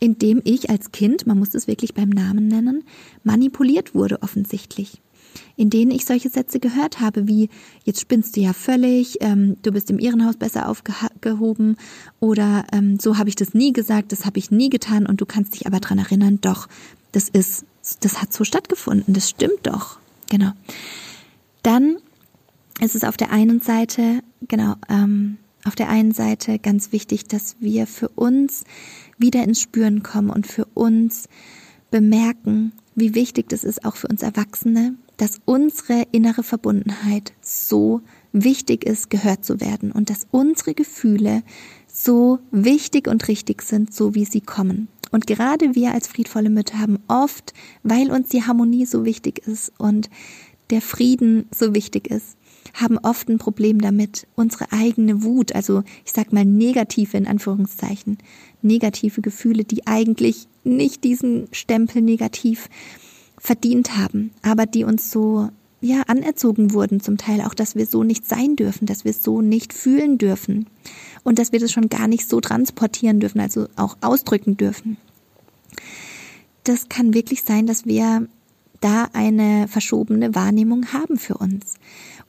in 0.00 0.18
dem 0.18 0.40
ich 0.44 0.70
als 0.70 0.90
Kind, 0.90 1.26
man 1.26 1.38
muss 1.38 1.54
es 1.54 1.66
wirklich 1.66 1.94
beim 1.94 2.08
Namen 2.08 2.48
nennen, 2.48 2.84
manipuliert 3.24 3.94
wurde 3.94 4.22
offensichtlich. 4.22 5.02
In 5.56 5.70
denen 5.70 5.90
ich 5.90 6.04
solche 6.04 6.28
Sätze 6.28 6.60
gehört 6.60 7.00
habe, 7.00 7.28
wie 7.28 7.48
jetzt 7.84 8.00
spinnst 8.00 8.36
du 8.36 8.40
ja 8.40 8.52
völlig, 8.52 9.18
ähm, 9.20 9.56
du 9.62 9.72
bist 9.72 9.90
im 9.90 9.98
Irrenhaus 9.98 10.36
besser 10.36 10.68
aufgehoben 10.68 11.76
oder 12.20 12.64
ähm, 12.72 12.98
so 12.98 13.18
habe 13.18 13.28
ich 13.28 13.36
das 13.36 13.54
nie 13.54 13.72
gesagt, 13.72 14.12
das 14.12 14.26
habe 14.26 14.38
ich 14.38 14.50
nie 14.50 14.70
getan 14.70 15.06
und 15.06 15.20
du 15.20 15.26
kannst 15.26 15.54
dich 15.54 15.66
aber 15.66 15.80
dran 15.80 15.98
erinnern, 15.98 16.38
doch, 16.40 16.68
das 17.12 17.28
ist, 17.28 17.64
das 18.00 18.20
hat 18.20 18.32
so 18.32 18.44
stattgefunden, 18.44 19.14
das 19.14 19.30
stimmt 19.30 19.60
doch. 19.64 19.98
Genau. 20.28 20.52
Dann 21.62 21.96
ist 22.80 22.94
es 22.94 23.04
auf 23.04 23.16
der 23.16 23.30
einen 23.30 23.60
Seite, 23.60 24.20
genau, 24.48 24.74
ähm, 24.88 25.38
auf 25.64 25.74
der 25.74 25.88
einen 25.88 26.12
Seite 26.12 26.58
ganz 26.58 26.92
wichtig, 26.92 27.26
dass 27.26 27.56
wir 27.58 27.86
für 27.86 28.08
uns 28.10 28.64
wieder 29.18 29.42
ins 29.42 29.60
Spüren 29.60 30.02
kommen 30.02 30.30
und 30.30 30.46
für 30.46 30.66
uns 30.74 31.28
bemerken, 31.90 32.72
wie 32.94 33.14
wichtig 33.14 33.48
das 33.48 33.64
ist, 33.64 33.84
auch 33.84 33.96
für 33.96 34.08
uns 34.08 34.22
Erwachsene, 34.22 34.94
dass 35.16 35.40
unsere 35.44 36.06
innere 36.12 36.42
Verbundenheit 36.42 37.32
so 37.40 38.02
wichtig 38.32 38.84
ist, 38.84 39.10
gehört 39.10 39.44
zu 39.44 39.60
werden 39.60 39.92
und 39.92 40.10
dass 40.10 40.26
unsere 40.30 40.74
Gefühle 40.74 41.42
so 41.86 42.38
wichtig 42.50 43.08
und 43.08 43.28
richtig 43.28 43.62
sind, 43.62 43.94
so 43.94 44.14
wie 44.14 44.26
sie 44.26 44.42
kommen. 44.42 44.88
Und 45.10 45.26
gerade 45.26 45.74
wir 45.74 45.92
als 45.92 46.08
friedvolle 46.08 46.50
Mütter 46.50 46.78
haben 46.78 46.98
oft, 47.08 47.54
weil 47.82 48.10
uns 48.10 48.28
die 48.28 48.42
Harmonie 48.42 48.86
so 48.86 49.04
wichtig 49.04 49.46
ist 49.46 49.72
und 49.78 50.10
der 50.70 50.82
Frieden 50.82 51.46
so 51.54 51.74
wichtig 51.74 52.08
ist, 52.10 52.36
haben 52.74 52.98
oft 52.98 53.28
ein 53.28 53.38
Problem 53.38 53.80
damit, 53.80 54.26
unsere 54.34 54.72
eigene 54.72 55.22
Wut, 55.22 55.54
also 55.54 55.84
ich 56.04 56.12
sag 56.12 56.32
mal 56.32 56.44
negative 56.44 57.16
in 57.16 57.26
Anführungszeichen, 57.26 58.18
negative 58.62 59.22
Gefühle, 59.22 59.64
die 59.64 59.86
eigentlich 59.86 60.48
nicht 60.64 61.04
diesen 61.04 61.46
Stempel 61.52 62.02
negativ 62.02 62.68
verdient 63.46 63.96
haben, 63.96 64.32
aber 64.42 64.66
die 64.66 64.82
uns 64.82 65.12
so 65.12 65.50
ja 65.80 66.02
anerzogen 66.08 66.72
wurden 66.72 67.00
zum 67.00 67.16
Teil 67.16 67.40
auch, 67.42 67.54
dass 67.54 67.76
wir 67.76 67.86
so 67.86 68.02
nicht 68.02 68.26
sein 68.26 68.56
dürfen, 68.56 68.86
dass 68.86 69.04
wir 69.04 69.12
so 69.12 69.40
nicht 69.40 69.72
fühlen 69.72 70.18
dürfen 70.18 70.66
und 71.22 71.38
dass 71.38 71.52
wir 71.52 71.60
das 71.60 71.70
schon 71.70 71.88
gar 71.88 72.08
nicht 72.08 72.28
so 72.28 72.40
transportieren 72.40 73.20
dürfen, 73.20 73.40
also 73.40 73.68
auch 73.76 73.96
ausdrücken 74.00 74.56
dürfen. 74.56 74.96
Das 76.64 76.88
kann 76.88 77.14
wirklich 77.14 77.44
sein, 77.44 77.68
dass 77.68 77.86
wir 77.86 78.26
da 78.80 79.08
eine 79.12 79.68
verschobene 79.68 80.34
Wahrnehmung 80.34 80.92
haben 80.92 81.16
für 81.16 81.38
uns 81.38 81.76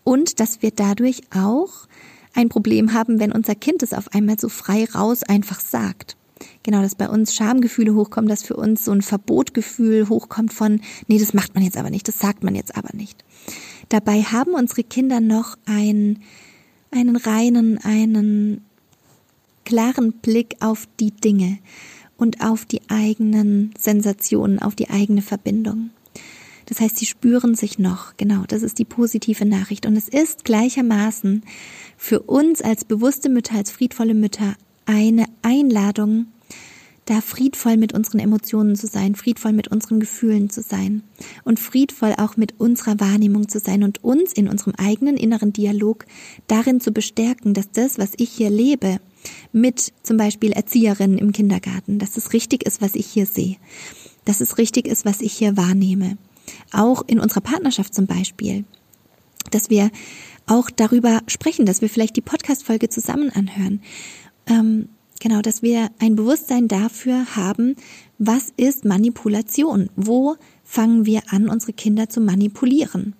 und 0.03 0.39
dass 0.39 0.61
wir 0.61 0.69
dadurch 0.69 1.21
auch 1.35 1.87
ein 2.35 2.49
Problem 2.49 2.93
haben, 2.93 3.19
wenn 3.19 3.31
unser 3.31 3.55
Kind 3.55 3.81
es 3.81 3.93
auf 3.93 4.13
einmal 4.13 4.39
so 4.39 4.49
frei 4.49 4.85
raus 4.85 5.23
einfach 5.23 5.59
sagt. 5.61 6.15
Genau, 6.63 6.81
dass 6.81 6.95
bei 6.95 7.09
uns 7.09 7.33
Schamgefühle 7.35 7.95
hochkommen, 7.95 8.29
dass 8.29 8.43
für 8.43 8.55
uns 8.55 8.85
so 8.85 8.91
ein 8.91 9.01
Verbotgefühl 9.01 10.09
hochkommt 10.09 10.53
von, 10.53 10.81
nee, 11.07 11.17
das 11.17 11.33
macht 11.33 11.55
man 11.55 11.63
jetzt 11.63 11.77
aber 11.77 11.89
nicht, 11.89 12.07
das 12.07 12.19
sagt 12.19 12.43
man 12.43 12.55
jetzt 12.55 12.75
aber 12.75 12.89
nicht. 12.93 13.23
Dabei 13.89 14.21
haben 14.21 14.53
unsere 14.53 14.83
Kinder 14.83 15.21
noch 15.21 15.57
ein, 15.65 16.19
einen 16.91 17.15
reinen, 17.15 17.77
einen 17.77 18.65
klaren 19.65 20.13
Blick 20.13 20.57
auf 20.59 20.87
die 20.99 21.11
Dinge 21.11 21.59
und 22.17 22.41
auf 22.41 22.65
die 22.65 22.81
eigenen 22.89 23.73
Sensationen, 23.77 24.59
auf 24.59 24.75
die 24.75 24.89
eigene 24.89 25.21
Verbindung. 25.21 25.91
Das 26.65 26.81
heißt, 26.81 26.97
sie 26.97 27.05
spüren 27.05 27.55
sich 27.55 27.79
noch. 27.79 28.17
Genau, 28.17 28.43
das 28.47 28.61
ist 28.61 28.77
die 28.77 28.85
positive 28.85 29.45
Nachricht. 29.45 29.85
Und 29.85 29.95
es 29.95 30.09
ist 30.09 30.43
gleichermaßen 30.43 31.43
für 31.95 32.21
uns 32.21 32.61
als 32.61 32.83
bewusste 32.83 33.29
Mütter, 33.29 33.55
als 33.55 33.71
friedvolle 33.71 34.13
Mütter 34.13 34.55
eine 34.87 35.25
Einladung, 35.43 36.27
da 37.05 37.21
friedvoll 37.21 37.77
mit 37.77 37.93
unseren 37.93 38.19
Emotionen 38.19 38.75
zu 38.75 38.87
sein, 38.87 39.15
friedvoll 39.15 39.53
mit 39.53 39.69
unseren 39.69 39.99
Gefühlen 39.99 40.49
zu 40.49 40.61
sein 40.61 41.03
und 41.45 41.59
friedvoll 41.59 42.13
auch 42.17 42.35
mit 42.35 42.59
unserer 42.59 42.99
Wahrnehmung 42.99 43.47
zu 43.47 43.59
sein 43.59 43.83
und 43.83 44.03
uns 44.03 44.33
in 44.33 44.49
unserem 44.49 44.73
eigenen 44.75 45.15
inneren 45.15 45.53
Dialog 45.53 46.05
darin 46.47 46.81
zu 46.81 46.91
bestärken, 46.91 47.53
dass 47.53 47.71
das, 47.71 47.97
was 47.97 48.11
ich 48.17 48.29
hier 48.29 48.49
lebe, 48.49 48.99
mit 49.53 49.93
zum 50.03 50.17
Beispiel 50.17 50.51
Erzieherinnen 50.51 51.17
im 51.17 51.31
Kindergarten, 51.31 51.97
dass 51.97 52.17
es 52.17 52.33
richtig 52.33 52.65
ist, 52.65 52.81
was 52.81 52.95
ich 52.95 53.07
hier 53.07 53.25
sehe, 53.25 53.55
dass 54.25 54.41
es 54.41 54.57
richtig 54.57 54.87
ist, 54.87 55.05
was 55.05 55.21
ich 55.21 55.33
hier 55.33 55.55
wahrnehme. 55.55 56.17
Auch 56.71 57.03
in 57.07 57.19
unserer 57.19 57.41
Partnerschaft 57.41 57.93
zum 57.93 58.05
Beispiel, 58.05 58.65
dass 59.51 59.69
wir 59.69 59.91
auch 60.45 60.69
darüber 60.69 61.21
sprechen, 61.27 61.65
dass 61.65 61.81
wir 61.81 61.89
vielleicht 61.89 62.15
die 62.15 62.21
Podcast-Folge 62.21 62.89
zusammen 62.89 63.29
anhören. 63.29 63.81
Ähm, 64.47 64.89
genau, 65.19 65.41
dass 65.41 65.61
wir 65.61 65.89
ein 65.99 66.15
Bewusstsein 66.15 66.67
dafür 66.67 67.35
haben, 67.35 67.75
was 68.17 68.51
ist 68.57 68.85
Manipulation? 68.85 69.89
Wo 69.95 70.35
fangen 70.63 71.05
wir 71.05 71.21
an, 71.29 71.49
unsere 71.49 71.73
Kinder 71.73 72.09
zu 72.09 72.21
manipulieren? 72.21 73.13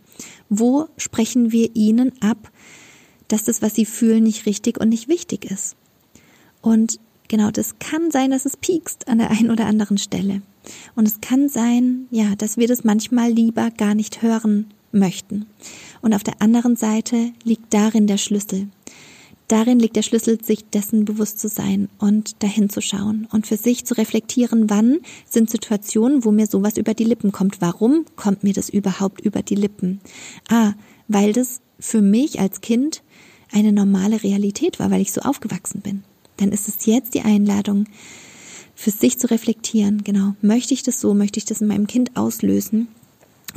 Wo 0.49 0.87
sprechen 0.97 1.51
wir 1.51 1.75
ihnen 1.75 2.11
ab, 2.21 2.51
dass 3.27 3.43
das, 3.43 3.61
was 3.61 3.75
sie 3.75 3.85
fühlen, 3.85 4.23
nicht 4.23 4.45
richtig 4.45 4.79
und 4.79 4.89
nicht 4.89 5.07
wichtig 5.07 5.45
ist? 5.45 5.75
Und 6.61 6.99
genau, 7.27 7.51
das 7.51 7.79
kann 7.79 8.11
sein, 8.11 8.31
dass 8.31 8.45
es 8.45 8.57
piekst 8.57 9.07
an 9.07 9.19
der 9.19 9.31
einen 9.31 9.51
oder 9.51 9.65
anderen 9.65 9.97
Stelle. 9.97 10.41
Und 10.95 11.07
es 11.07 11.21
kann 11.21 11.49
sein, 11.49 12.07
ja, 12.11 12.35
dass 12.35 12.57
wir 12.57 12.67
das 12.67 12.83
manchmal 12.83 13.31
lieber 13.31 13.71
gar 13.71 13.95
nicht 13.95 14.21
hören 14.21 14.67
möchten. 14.91 15.45
Und 16.01 16.13
auf 16.13 16.23
der 16.23 16.41
anderen 16.41 16.75
Seite 16.75 17.31
liegt 17.43 17.73
darin 17.73 18.07
der 18.07 18.17
Schlüssel. 18.17 18.67
Darin 19.47 19.79
liegt 19.79 19.95
der 19.95 20.01
Schlüssel, 20.01 20.43
sich 20.43 20.65
dessen 20.65 21.05
bewusst 21.05 21.39
zu 21.39 21.47
sein 21.47 21.87
und 21.99 22.43
dahin 22.43 22.69
zu 22.69 22.81
schauen 22.81 23.27
und 23.31 23.47
für 23.47 23.55
sich 23.55 23.85
zu 23.85 23.93
reflektieren, 23.93 24.69
wann 24.69 24.99
sind 25.25 25.49
Situationen, 25.49 26.25
wo 26.25 26.31
mir 26.31 26.47
sowas 26.47 26.75
über 26.75 26.93
die 26.93 27.05
Lippen 27.05 27.31
kommt. 27.31 27.61
Warum 27.61 28.05
kommt 28.17 28.43
mir 28.43 28.53
das 28.53 28.69
überhaupt 28.69 29.21
über 29.21 29.41
die 29.41 29.55
Lippen? 29.55 30.01
Ah, 30.49 30.73
weil 31.07 31.31
das 31.31 31.61
für 31.79 32.01
mich 32.01 32.41
als 32.41 32.59
Kind 32.59 33.03
eine 33.51 33.71
normale 33.71 34.21
Realität 34.21 34.79
war, 34.79 34.91
weil 34.91 35.01
ich 35.01 35.13
so 35.13 35.21
aufgewachsen 35.21 35.79
bin. 35.79 36.03
Dann 36.35 36.51
ist 36.51 36.67
es 36.67 36.85
jetzt 36.85 37.13
die 37.13 37.21
Einladung, 37.21 37.85
für 38.75 38.91
sich 38.91 39.17
zu 39.17 39.29
reflektieren. 39.31 40.03
Genau, 40.03 40.35
möchte 40.41 40.73
ich 40.73 40.83
das 40.83 41.01
so, 41.01 41.15
möchte 41.15 41.39
ich 41.39 41.45
das 41.45 41.61
in 41.61 41.67
meinem 41.67 41.87
Kind 41.87 42.15
auslösen? 42.15 42.87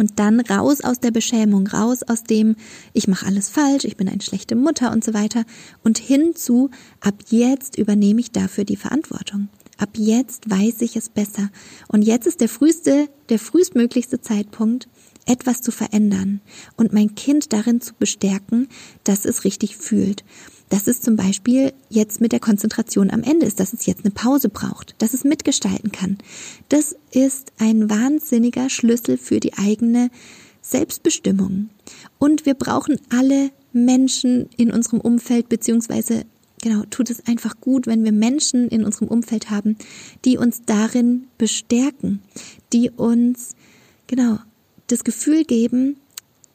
Und 0.00 0.18
dann 0.18 0.40
raus 0.40 0.80
aus 0.80 0.98
der 0.98 1.10
Beschämung, 1.10 1.66
raus 1.66 2.02
aus 2.02 2.24
dem, 2.24 2.56
ich 2.94 3.06
mache 3.06 3.26
alles 3.26 3.50
falsch, 3.50 3.84
ich 3.84 3.98
bin 3.98 4.08
eine 4.08 4.22
schlechte 4.22 4.56
Mutter 4.56 4.92
und 4.92 5.04
so 5.04 5.12
weiter 5.12 5.44
und 5.84 5.98
hin 5.98 6.34
zu, 6.34 6.70
ab 7.00 7.16
jetzt 7.28 7.76
übernehme 7.76 8.20
ich 8.20 8.30
dafür 8.32 8.64
die 8.64 8.78
Verantwortung. 8.78 9.50
Ab 9.76 9.90
jetzt 9.98 10.48
weiß 10.48 10.80
ich 10.80 10.96
es 10.96 11.10
besser. 11.10 11.50
Und 11.88 12.00
jetzt 12.00 12.26
ist 12.26 12.40
der 12.40 12.48
früheste, 12.48 13.10
der 13.28 13.38
frühestmöglichste 13.38 14.22
Zeitpunkt, 14.22 14.88
etwas 15.26 15.60
zu 15.60 15.70
verändern 15.70 16.40
und 16.78 16.94
mein 16.94 17.14
Kind 17.14 17.52
darin 17.52 17.82
zu 17.82 17.92
bestärken, 17.92 18.68
dass 19.04 19.26
es 19.26 19.44
richtig 19.44 19.76
fühlt 19.76 20.24
dass 20.70 20.86
es 20.86 21.02
zum 21.02 21.16
Beispiel 21.16 21.72
jetzt 21.90 22.20
mit 22.20 22.32
der 22.32 22.40
Konzentration 22.40 23.10
am 23.10 23.22
Ende 23.22 23.44
ist, 23.44 23.60
dass 23.60 23.74
es 23.74 23.86
jetzt 23.86 24.04
eine 24.04 24.12
Pause 24.12 24.48
braucht, 24.48 24.94
dass 24.98 25.12
es 25.12 25.24
mitgestalten 25.24 25.92
kann. 25.92 26.16
Das 26.68 26.96
ist 27.10 27.52
ein 27.58 27.90
wahnsinniger 27.90 28.70
Schlüssel 28.70 29.18
für 29.18 29.40
die 29.40 29.54
eigene 29.54 30.10
Selbstbestimmung. 30.62 31.70
Und 32.18 32.46
wir 32.46 32.54
brauchen 32.54 32.98
alle 33.10 33.50
Menschen 33.72 34.48
in 34.56 34.70
unserem 34.70 35.00
Umfeld, 35.00 35.48
beziehungsweise 35.48 36.24
genau, 36.62 36.84
tut 36.90 37.10
es 37.10 37.26
einfach 37.26 37.60
gut, 37.60 37.86
wenn 37.86 38.04
wir 38.04 38.12
Menschen 38.12 38.68
in 38.68 38.84
unserem 38.84 39.08
Umfeld 39.08 39.50
haben, 39.50 39.76
die 40.24 40.38
uns 40.38 40.62
darin 40.66 41.26
bestärken, 41.38 42.22
die 42.72 42.90
uns, 42.90 43.54
genau, 44.06 44.38
das 44.86 45.04
Gefühl 45.04 45.44
geben, 45.44 45.96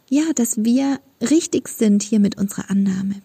ja, 0.09 0.23
dass 0.35 0.63
wir 0.63 0.99
richtig 1.21 1.67
sind 1.67 2.03
hier 2.03 2.19
mit 2.19 2.37
unserer 2.37 2.69
Annahme. 2.69 3.15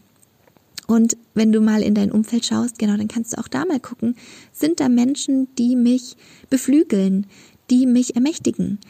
Und 0.91 1.17
wenn 1.35 1.53
du 1.53 1.61
mal 1.61 1.85
in 1.85 1.95
dein 1.95 2.11
Umfeld 2.11 2.45
schaust, 2.45 2.81
genau, 2.81 2.97
dann 2.97 3.07
kannst 3.07 3.33
du 3.33 3.39
auch 3.39 3.47
da 3.47 3.65
mal 3.65 3.79
gucken, 3.79 4.17
sind 4.51 4.81
da 4.81 4.89
Menschen, 4.89 5.47
die 5.57 5.77
mich 5.77 6.17
beflügeln, 6.49 7.27
die 7.71 7.87
mich 7.87 8.17
ermächtigen, 8.17 8.81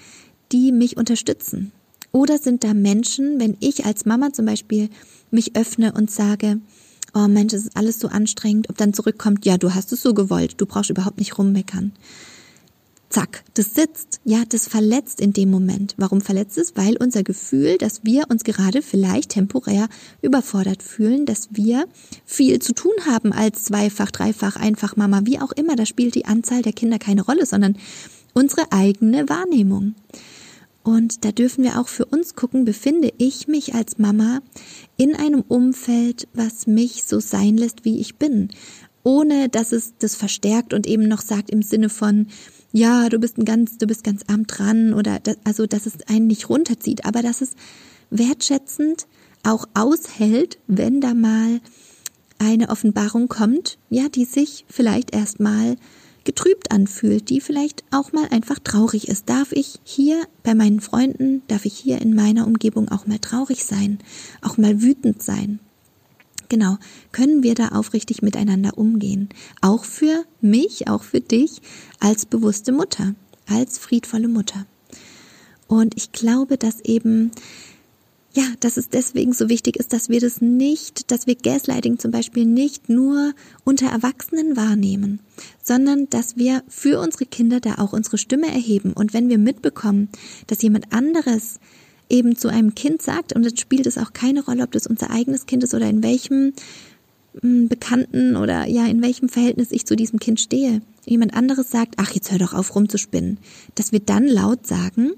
die 0.50 0.72
mich 0.72 0.96
unterstützen? 0.96 1.72
Oder 2.10 2.38
sind 2.38 2.64
da 2.64 2.72
Menschen, 2.72 3.38
wenn 3.38 3.58
ich 3.60 3.84
als 3.84 4.06
Mama 4.06 4.32
zum 4.32 4.46
Beispiel 4.46 4.88
mich 5.30 5.56
öffne 5.56 5.92
und 5.92 6.10
sage, 6.10 6.62
oh 7.12 7.28
Mensch, 7.28 7.52
es 7.52 7.66
ist 7.66 7.76
alles 7.76 8.00
so 8.00 8.08
anstrengend, 8.08 8.70
ob 8.70 8.78
dann 8.78 8.94
zurückkommt, 8.94 9.44
ja, 9.44 9.58
du 9.58 9.74
hast 9.74 9.92
es 9.92 10.00
so 10.00 10.14
gewollt, 10.14 10.54
du 10.56 10.64
brauchst 10.64 10.88
überhaupt 10.88 11.18
nicht 11.18 11.36
rummeckern 11.36 11.92
zack, 13.10 13.44
das 13.54 13.74
sitzt. 13.74 14.20
Ja, 14.24 14.44
das 14.48 14.68
verletzt 14.68 15.20
in 15.20 15.32
dem 15.32 15.50
Moment. 15.50 15.94
Warum 15.98 16.20
verletzt 16.20 16.56
es? 16.56 16.76
Weil 16.76 16.96
unser 16.96 17.22
Gefühl, 17.22 17.76
dass 17.76 18.04
wir 18.04 18.30
uns 18.30 18.44
gerade 18.44 18.80
vielleicht 18.80 19.30
temporär 19.30 19.88
überfordert 20.22 20.82
fühlen, 20.82 21.26
dass 21.26 21.48
wir 21.50 21.86
viel 22.24 22.60
zu 22.60 22.72
tun 22.72 22.92
haben 23.06 23.32
als 23.32 23.64
zweifach, 23.64 24.10
dreifach, 24.10 24.56
einfach 24.56 24.96
Mama, 24.96 25.22
wie 25.24 25.40
auch 25.40 25.52
immer. 25.52 25.76
Da 25.76 25.84
spielt 25.84 26.14
die 26.14 26.24
Anzahl 26.24 26.62
der 26.62 26.72
Kinder 26.72 26.98
keine 26.98 27.22
Rolle, 27.22 27.44
sondern 27.44 27.76
unsere 28.32 28.72
eigene 28.72 29.28
Wahrnehmung. 29.28 29.94
Und 30.82 31.24
da 31.24 31.32
dürfen 31.32 31.64
wir 31.64 31.78
auch 31.78 31.88
für 31.88 32.06
uns 32.06 32.36
gucken, 32.36 32.64
befinde 32.64 33.12
ich 33.18 33.48
mich 33.48 33.74
als 33.74 33.98
Mama 33.98 34.40
in 34.96 35.14
einem 35.14 35.42
Umfeld, 35.46 36.26
was 36.32 36.66
mich 36.66 37.04
so 37.04 37.20
sein 37.20 37.56
lässt, 37.56 37.84
wie 37.84 38.00
ich 38.00 38.16
bin, 38.16 38.48
ohne 39.02 39.48
dass 39.48 39.72
es 39.72 39.94
das 39.98 40.14
verstärkt 40.14 40.72
und 40.72 40.86
eben 40.86 41.06
noch 41.06 41.20
sagt 41.20 41.50
im 41.50 41.62
Sinne 41.62 41.90
von, 41.90 42.28
ja, 42.72 43.08
du 43.08 43.18
bist 43.18 43.38
ein 43.38 43.44
ganz, 43.44 43.78
du 43.78 43.86
bist 43.86 44.04
ganz 44.04 44.22
arm 44.28 44.46
dran 44.46 44.94
oder 44.94 45.18
das, 45.18 45.36
also, 45.44 45.66
dass 45.66 45.86
es 45.86 46.02
einen 46.08 46.26
nicht 46.26 46.48
runterzieht, 46.48 47.04
aber 47.04 47.22
dass 47.22 47.40
es 47.40 47.54
wertschätzend 48.10 49.06
auch 49.42 49.66
aushält, 49.74 50.58
wenn 50.66 51.00
da 51.00 51.14
mal 51.14 51.60
eine 52.38 52.70
Offenbarung 52.70 53.28
kommt, 53.28 53.78
ja, 53.90 54.08
die 54.08 54.24
sich 54.24 54.64
vielleicht 54.68 55.14
erstmal 55.14 55.76
getrübt 56.24 56.70
anfühlt, 56.70 57.28
die 57.30 57.40
vielleicht 57.40 57.84
auch 57.90 58.12
mal 58.12 58.28
einfach 58.30 58.58
traurig 58.58 59.08
ist. 59.08 59.28
Darf 59.28 59.52
ich 59.52 59.80
hier 59.84 60.26
bei 60.42 60.54
meinen 60.54 60.80
Freunden, 60.80 61.42
darf 61.48 61.64
ich 61.64 61.76
hier 61.76 62.00
in 62.00 62.14
meiner 62.14 62.46
Umgebung 62.46 62.88
auch 62.88 63.06
mal 63.06 63.18
traurig 63.18 63.64
sein, 63.64 63.98
auch 64.42 64.58
mal 64.58 64.82
wütend 64.82 65.22
sein? 65.22 65.60
Genau, 66.50 66.78
können 67.12 67.44
wir 67.44 67.54
da 67.54 67.68
aufrichtig 67.68 68.22
miteinander 68.22 68.76
umgehen? 68.76 69.28
Auch 69.60 69.84
für 69.84 70.24
mich, 70.40 70.88
auch 70.88 71.04
für 71.04 71.20
dich 71.20 71.62
als 72.00 72.26
bewusste 72.26 72.72
Mutter, 72.72 73.14
als 73.46 73.78
friedvolle 73.78 74.26
Mutter. 74.26 74.66
Und 75.68 75.96
ich 75.96 76.10
glaube, 76.10 76.58
dass 76.58 76.80
eben 76.80 77.30
ja, 78.32 78.44
dass 78.60 78.76
es 78.76 78.88
deswegen 78.88 79.32
so 79.32 79.48
wichtig 79.48 79.76
ist, 79.76 79.92
dass 79.92 80.08
wir 80.08 80.20
das 80.20 80.40
nicht, 80.40 81.10
dass 81.10 81.26
wir 81.26 81.34
Gaslighting 81.34 81.98
zum 81.98 82.12
Beispiel 82.12 82.46
nicht 82.46 82.88
nur 82.88 83.32
unter 83.64 83.86
Erwachsenen 83.86 84.56
wahrnehmen, 84.56 85.18
sondern 85.62 86.08
dass 86.10 86.36
wir 86.36 86.62
für 86.68 87.00
unsere 87.00 87.26
Kinder 87.26 87.58
da 87.58 87.78
auch 87.78 87.92
unsere 87.92 88.18
Stimme 88.18 88.46
erheben. 88.46 88.92
Und 88.92 89.14
wenn 89.14 89.28
wir 89.28 89.38
mitbekommen, 89.38 90.10
dass 90.46 90.62
jemand 90.62 90.92
anderes 90.92 91.58
eben 92.10 92.36
zu 92.36 92.48
einem 92.48 92.74
Kind 92.74 93.02
sagt, 93.02 93.34
und 93.34 93.44
es 93.46 93.58
spielt 93.58 93.86
es 93.86 93.98
auch 93.98 94.12
keine 94.12 94.44
Rolle, 94.44 94.64
ob 94.64 94.72
das 94.72 94.86
unser 94.86 95.10
eigenes 95.10 95.46
Kind 95.46 95.64
ist 95.64 95.74
oder 95.74 95.88
in 95.88 96.02
welchem 96.02 96.52
hm, 97.40 97.68
Bekannten 97.68 98.36
oder 98.36 98.66
ja, 98.66 98.86
in 98.86 99.02
welchem 99.02 99.28
Verhältnis 99.28 99.70
ich 99.70 99.86
zu 99.86 99.96
diesem 99.96 100.18
Kind 100.18 100.40
stehe. 100.40 100.82
Jemand 101.06 101.34
anderes 101.34 101.70
sagt, 101.70 101.94
ach, 101.96 102.12
jetzt 102.12 102.30
hör 102.30 102.38
doch 102.38 102.54
auf 102.54 102.74
rumzuspinnen. 102.74 103.38
Dass 103.74 103.92
wir 103.92 104.00
dann 104.00 104.26
laut 104.26 104.66
sagen, 104.66 105.12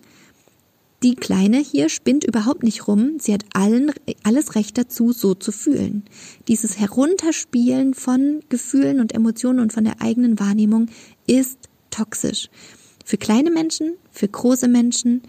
die 1.02 1.16
Kleine 1.16 1.59
hier 1.59 1.88
spinnt 1.88 2.22
überhaupt 2.22 2.62
nicht 2.62 2.87
rum. 2.87 3.16
Sie 3.18 3.35
hat 3.35 3.44
allen, 3.55 3.90
alles 4.22 4.55
Recht 4.55 4.78
dazu, 4.78 5.12
so 5.12 5.35
zu 5.35 5.50
fühlen. 5.50 6.05
Dieses 6.46 6.78
Herunterspielen 6.78 7.94
von 7.94 8.40
Gefühlen 8.48 9.00
und 9.00 9.12
Emotionen 9.12 9.59
und 9.59 9.72
von 9.72 9.83
der 9.83 10.00
eigenen 10.00 10.38
Wahrnehmung 10.38 10.87
ist 11.26 11.59
toxisch. 11.90 12.50
Für 13.05 13.16
kleine 13.16 13.50
Menschen, 13.50 13.94
für 14.12 14.28
große 14.28 14.68
Menschen 14.68 15.22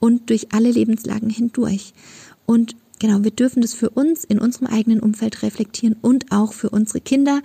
und 0.00 0.30
durch 0.30 0.52
alle 0.52 0.70
Lebenslagen 0.70 1.30
hindurch. 1.30 1.92
Und 2.46 2.74
genau, 2.98 3.22
wir 3.22 3.30
dürfen 3.30 3.62
das 3.62 3.74
für 3.74 3.90
uns 3.90 4.24
in 4.24 4.40
unserem 4.40 4.66
eigenen 4.66 5.00
Umfeld 5.00 5.42
reflektieren 5.42 5.96
und 6.00 6.32
auch 6.32 6.52
für 6.52 6.70
unsere 6.70 7.00
Kinder 7.00 7.42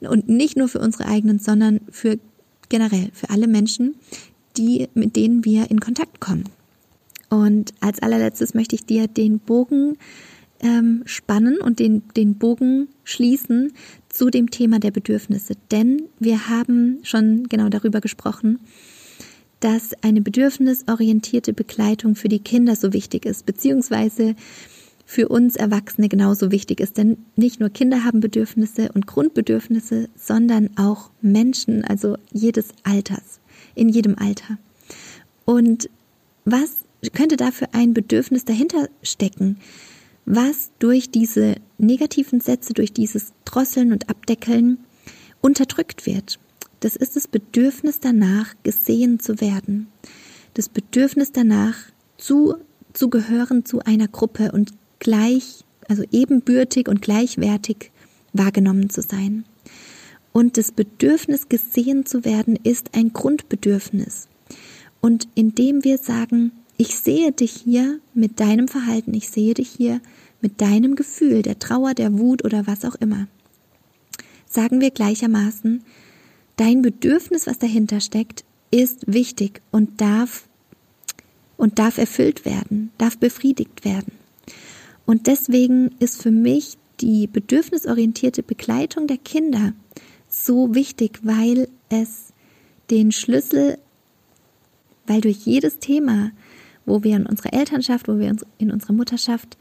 und 0.00 0.28
nicht 0.28 0.56
nur 0.56 0.68
für 0.68 0.80
unsere 0.80 1.06
eigenen, 1.06 1.38
sondern 1.38 1.80
für 1.90 2.18
generell 2.68 3.10
für 3.12 3.30
alle 3.30 3.46
Menschen, 3.46 3.96
die, 4.56 4.88
mit 4.94 5.16
denen 5.16 5.44
wir 5.44 5.70
in 5.70 5.80
Kontakt 5.80 6.20
kommen. 6.20 6.44
Und 7.28 7.74
als 7.80 8.00
allerletztes 8.00 8.54
möchte 8.54 8.76
ich 8.76 8.86
dir 8.86 9.08
den 9.08 9.38
Bogen 9.40 9.98
ähm, 10.60 11.02
spannen 11.04 11.58
und 11.58 11.78
den, 11.78 12.02
den 12.16 12.36
Bogen 12.36 12.88
schließen 13.04 13.72
zu 14.08 14.30
dem 14.30 14.50
Thema 14.50 14.78
der 14.78 14.90
Bedürfnisse. 14.90 15.54
Denn 15.70 16.02
wir 16.18 16.48
haben 16.48 16.98
schon 17.02 17.48
genau 17.48 17.68
darüber 17.68 18.00
gesprochen, 18.00 18.60
dass 19.60 19.94
eine 20.02 20.20
bedürfnisorientierte 20.20 21.52
Begleitung 21.52 22.14
für 22.14 22.28
die 22.28 22.40
Kinder 22.40 22.76
so 22.76 22.92
wichtig 22.92 23.24
ist, 23.24 23.46
beziehungsweise 23.46 24.34
für 25.06 25.28
uns 25.28 25.56
Erwachsene 25.56 26.08
genauso 26.08 26.50
wichtig 26.50 26.80
ist. 26.80 26.98
Denn 26.98 27.18
nicht 27.36 27.60
nur 27.60 27.70
Kinder 27.70 28.04
haben 28.04 28.20
Bedürfnisse 28.20 28.90
und 28.92 29.06
Grundbedürfnisse, 29.06 30.08
sondern 30.16 30.70
auch 30.76 31.10
Menschen, 31.22 31.84
also 31.84 32.16
jedes 32.32 32.70
Alters, 32.82 33.40
in 33.74 33.88
jedem 33.88 34.18
Alter. 34.18 34.58
Und 35.44 35.88
was 36.44 36.84
könnte 37.12 37.36
dafür 37.36 37.68
ein 37.72 37.94
Bedürfnis 37.94 38.44
dahinter 38.44 38.88
stecken, 39.02 39.58
was 40.24 40.72
durch 40.80 41.10
diese 41.10 41.54
negativen 41.78 42.40
Sätze, 42.40 42.74
durch 42.74 42.92
dieses 42.92 43.32
Drosseln 43.44 43.92
und 43.92 44.10
Abdeckeln 44.10 44.78
unterdrückt 45.40 46.04
wird. 46.04 46.40
Das 46.80 46.96
ist 46.96 47.16
das 47.16 47.28
Bedürfnis 47.28 48.00
danach, 48.00 48.54
gesehen 48.62 49.18
zu 49.20 49.40
werden. 49.40 49.88
Das 50.54 50.68
Bedürfnis 50.68 51.32
danach, 51.32 51.76
zu, 52.18 52.56
zu 52.92 53.10
gehören 53.10 53.64
zu 53.64 53.80
einer 53.80 54.08
Gruppe 54.08 54.52
und 54.52 54.72
gleich, 54.98 55.64
also 55.88 56.02
ebenbürtig 56.12 56.88
und 56.88 57.02
gleichwertig 57.02 57.90
wahrgenommen 58.32 58.90
zu 58.90 59.02
sein. 59.02 59.44
Und 60.32 60.58
das 60.58 60.70
Bedürfnis, 60.70 61.48
gesehen 61.48 62.04
zu 62.04 62.24
werden, 62.24 62.58
ist 62.62 62.90
ein 62.94 63.12
Grundbedürfnis. 63.12 64.28
Und 65.00 65.28
indem 65.34 65.84
wir 65.84 65.98
sagen, 65.98 66.52
ich 66.76 66.98
sehe 66.98 67.32
dich 67.32 67.52
hier 67.52 68.00
mit 68.12 68.38
deinem 68.38 68.68
Verhalten, 68.68 69.14
ich 69.14 69.30
sehe 69.30 69.54
dich 69.54 69.68
hier 69.68 70.00
mit 70.42 70.60
deinem 70.60 70.94
Gefühl, 70.94 71.40
der 71.40 71.58
Trauer, 71.58 71.94
der 71.94 72.18
Wut 72.18 72.44
oder 72.44 72.66
was 72.66 72.84
auch 72.84 72.96
immer. 72.96 73.28
Sagen 74.44 74.80
wir 74.80 74.90
gleichermaßen, 74.90 75.82
dein 76.56 76.82
Bedürfnis, 76.82 77.46
was 77.46 77.58
dahinter 77.58 78.00
steckt, 78.00 78.44
ist 78.70 79.04
wichtig 79.06 79.62
und 79.70 80.00
darf 80.00 80.48
und 81.56 81.78
darf 81.78 81.98
erfüllt 81.98 82.44
werden, 82.44 82.90
darf 82.98 83.16
befriedigt 83.18 83.84
werden. 83.84 84.12
Und 85.06 85.26
deswegen 85.26 85.94
ist 85.98 86.20
für 86.20 86.30
mich 86.30 86.76
die 87.00 87.26
bedürfnisorientierte 87.26 88.42
Begleitung 88.42 89.06
der 89.06 89.18
Kinder 89.18 89.72
so 90.28 90.74
wichtig, 90.74 91.20
weil 91.22 91.68
es 91.88 92.32
den 92.90 93.12
Schlüssel, 93.12 93.78
weil 95.06 95.20
durch 95.20 95.38
jedes 95.46 95.78
Thema 95.78 96.32
wo 96.86 97.02
wir 97.02 97.16
in 97.16 97.26
unserer 97.26 97.52
Elternschaft, 97.52 98.08
wo 98.08 98.18
wir 98.18 98.34
in 98.58 98.70
unserer 98.70 98.92
Mutterschaft 98.92 99.58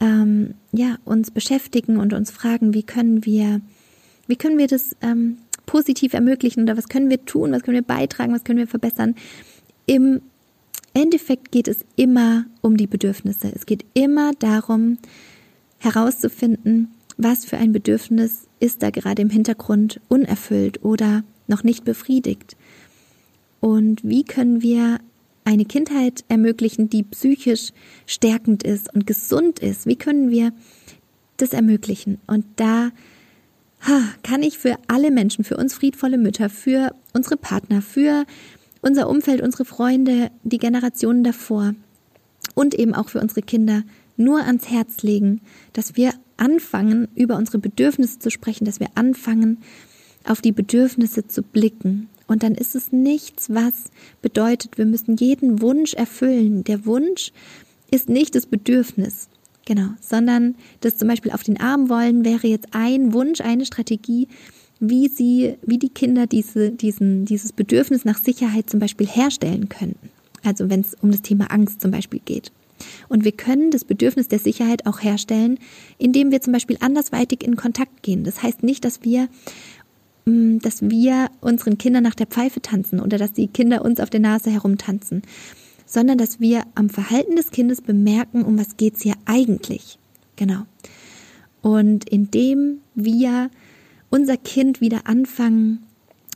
ähm, 0.00 0.54
ja, 0.72 0.96
uns 1.04 1.30
beschäftigen 1.30 1.98
und 1.98 2.14
uns 2.14 2.30
fragen, 2.30 2.72
wie 2.72 2.84
können 2.84 3.24
wir, 3.24 3.60
wie 4.28 4.36
können 4.36 4.56
wir 4.56 4.68
das 4.68 4.96
ähm, 5.02 5.38
positiv 5.66 6.14
ermöglichen 6.14 6.62
oder 6.62 6.76
was 6.76 6.88
können 6.88 7.10
wir 7.10 7.24
tun, 7.24 7.52
was 7.52 7.62
können 7.62 7.76
wir 7.76 7.82
beitragen, 7.82 8.32
was 8.32 8.44
können 8.44 8.58
wir 8.58 8.66
verbessern. 8.66 9.14
Im 9.86 10.20
Endeffekt 10.94 11.50
geht 11.50 11.68
es 11.68 11.84
immer 11.96 12.46
um 12.60 12.76
die 12.76 12.86
Bedürfnisse. 12.86 13.52
Es 13.54 13.66
geht 13.66 13.84
immer 13.94 14.32
darum, 14.38 14.98
herauszufinden, 15.78 16.94
was 17.16 17.44
für 17.44 17.58
ein 17.58 17.72
Bedürfnis 17.72 18.48
ist 18.60 18.82
da 18.82 18.90
gerade 18.90 19.22
im 19.22 19.30
Hintergrund 19.30 20.00
unerfüllt 20.08 20.82
oder 20.84 21.22
noch 21.46 21.62
nicht 21.62 21.84
befriedigt. 21.84 22.56
Und 23.60 24.02
wie 24.02 24.24
können 24.24 24.62
wir 24.62 24.98
eine 25.44 25.64
Kindheit 25.64 26.24
ermöglichen, 26.28 26.88
die 26.88 27.02
psychisch 27.02 27.72
stärkend 28.06 28.62
ist 28.62 28.92
und 28.94 29.06
gesund 29.06 29.58
ist? 29.58 29.86
Wie 29.86 29.96
können 29.96 30.30
wir 30.30 30.52
das 31.36 31.52
ermöglichen? 31.52 32.18
Und 32.26 32.46
da 32.56 32.90
kann 34.22 34.42
ich 34.42 34.58
für 34.58 34.76
alle 34.88 35.10
Menschen, 35.10 35.44
für 35.44 35.56
uns 35.56 35.74
friedvolle 35.74 36.18
Mütter, 36.18 36.48
für 36.48 36.94
unsere 37.12 37.36
Partner, 37.36 37.82
für 37.82 38.24
unser 38.80 39.08
Umfeld, 39.08 39.40
unsere 39.40 39.64
Freunde, 39.64 40.30
die 40.42 40.58
Generationen 40.58 41.24
davor 41.24 41.74
und 42.54 42.74
eben 42.74 42.94
auch 42.94 43.08
für 43.08 43.20
unsere 43.20 43.42
Kinder 43.42 43.82
nur 44.16 44.44
ans 44.44 44.70
Herz 44.70 45.02
legen, 45.02 45.40
dass 45.72 45.96
wir 45.96 46.12
anfangen, 46.36 47.08
über 47.14 47.36
unsere 47.36 47.58
Bedürfnisse 47.58 48.18
zu 48.18 48.30
sprechen, 48.30 48.64
dass 48.64 48.80
wir 48.80 48.88
anfangen, 48.94 49.58
auf 50.24 50.40
die 50.40 50.52
Bedürfnisse 50.52 51.26
zu 51.26 51.42
blicken 51.42 52.08
und 52.26 52.42
dann 52.42 52.54
ist 52.54 52.74
es 52.74 52.92
nichts, 52.92 53.50
was 53.50 53.90
bedeutet, 54.22 54.78
wir 54.78 54.86
müssen 54.86 55.16
jeden 55.16 55.60
Wunsch 55.60 55.94
erfüllen. 55.94 56.64
Der 56.64 56.86
Wunsch 56.86 57.32
ist 57.90 58.08
nicht 58.08 58.34
das 58.34 58.46
Bedürfnis. 58.46 59.28
Genau, 59.66 59.88
sondern 60.00 60.56
das 60.80 60.96
zum 60.96 61.08
Beispiel 61.08 61.32
auf 61.32 61.42
den 61.42 61.58
Arm 61.58 61.88
wollen 61.88 62.24
wäre 62.24 62.46
jetzt 62.46 62.68
ein 62.72 63.12
Wunsch, 63.12 63.40
eine 63.40 63.64
Strategie, 63.64 64.28
wie 64.78 65.08
sie, 65.08 65.54
wie 65.62 65.78
die 65.78 65.88
Kinder 65.88 66.26
diese, 66.26 66.70
diesen, 66.70 67.24
dieses 67.24 67.52
Bedürfnis 67.52 68.04
nach 68.04 68.18
Sicherheit 68.18 68.68
zum 68.68 68.80
Beispiel 68.80 69.06
herstellen 69.06 69.68
könnten. 69.68 70.10
Also 70.42 70.68
wenn 70.68 70.80
es 70.80 70.94
um 71.00 71.10
das 71.10 71.22
Thema 71.22 71.50
Angst 71.50 71.80
zum 71.80 71.90
Beispiel 71.90 72.20
geht. 72.24 72.52
Und 73.08 73.24
wir 73.24 73.32
können 73.32 73.70
das 73.70 73.84
Bedürfnis 73.84 74.28
der 74.28 74.40
Sicherheit 74.40 74.84
auch 74.84 75.02
herstellen, 75.02 75.58
indem 75.96 76.30
wir 76.30 76.42
zum 76.42 76.52
Beispiel 76.52 76.76
andersweitig 76.80 77.42
in 77.42 77.56
Kontakt 77.56 78.02
gehen. 78.02 78.24
Das 78.24 78.42
heißt 78.42 78.62
nicht, 78.62 78.84
dass 78.84 79.02
wir 79.02 79.28
Mm, 80.26 80.58
dass 80.58 80.80
wir 80.82 81.30
unseren 81.40 81.76
Kindern 81.76 82.02
nach 82.02 82.14
der 82.14 82.26
Pfeife 82.26 82.62
tanzen 82.62 83.00
oder 83.00 83.18
dass 83.18 83.32
die 83.32 83.48
Kinder 83.48 83.84
uns 83.84 84.00
auf 84.00 84.08
der 84.10 84.20
Nase 84.20 84.50
herumtanzen, 84.50 85.22
sondern 85.86 86.18
dass 86.18 86.40
wir 86.40 86.64
am 86.74 86.88
Verhalten 86.88 87.36
des 87.36 87.50
Kindes 87.50 87.80
bemerken, 87.80 88.42
um 88.42 88.58
was 88.58 88.76
geht's 88.76 89.02
hier 89.02 89.14
eigentlich. 89.24 89.98
Genau. 90.36 90.62
Und 91.62 92.08
indem 92.08 92.80
wir 92.94 93.50
unser 94.10 94.36
Kind 94.36 94.80
wieder 94.80 95.06
anfangen 95.06 95.82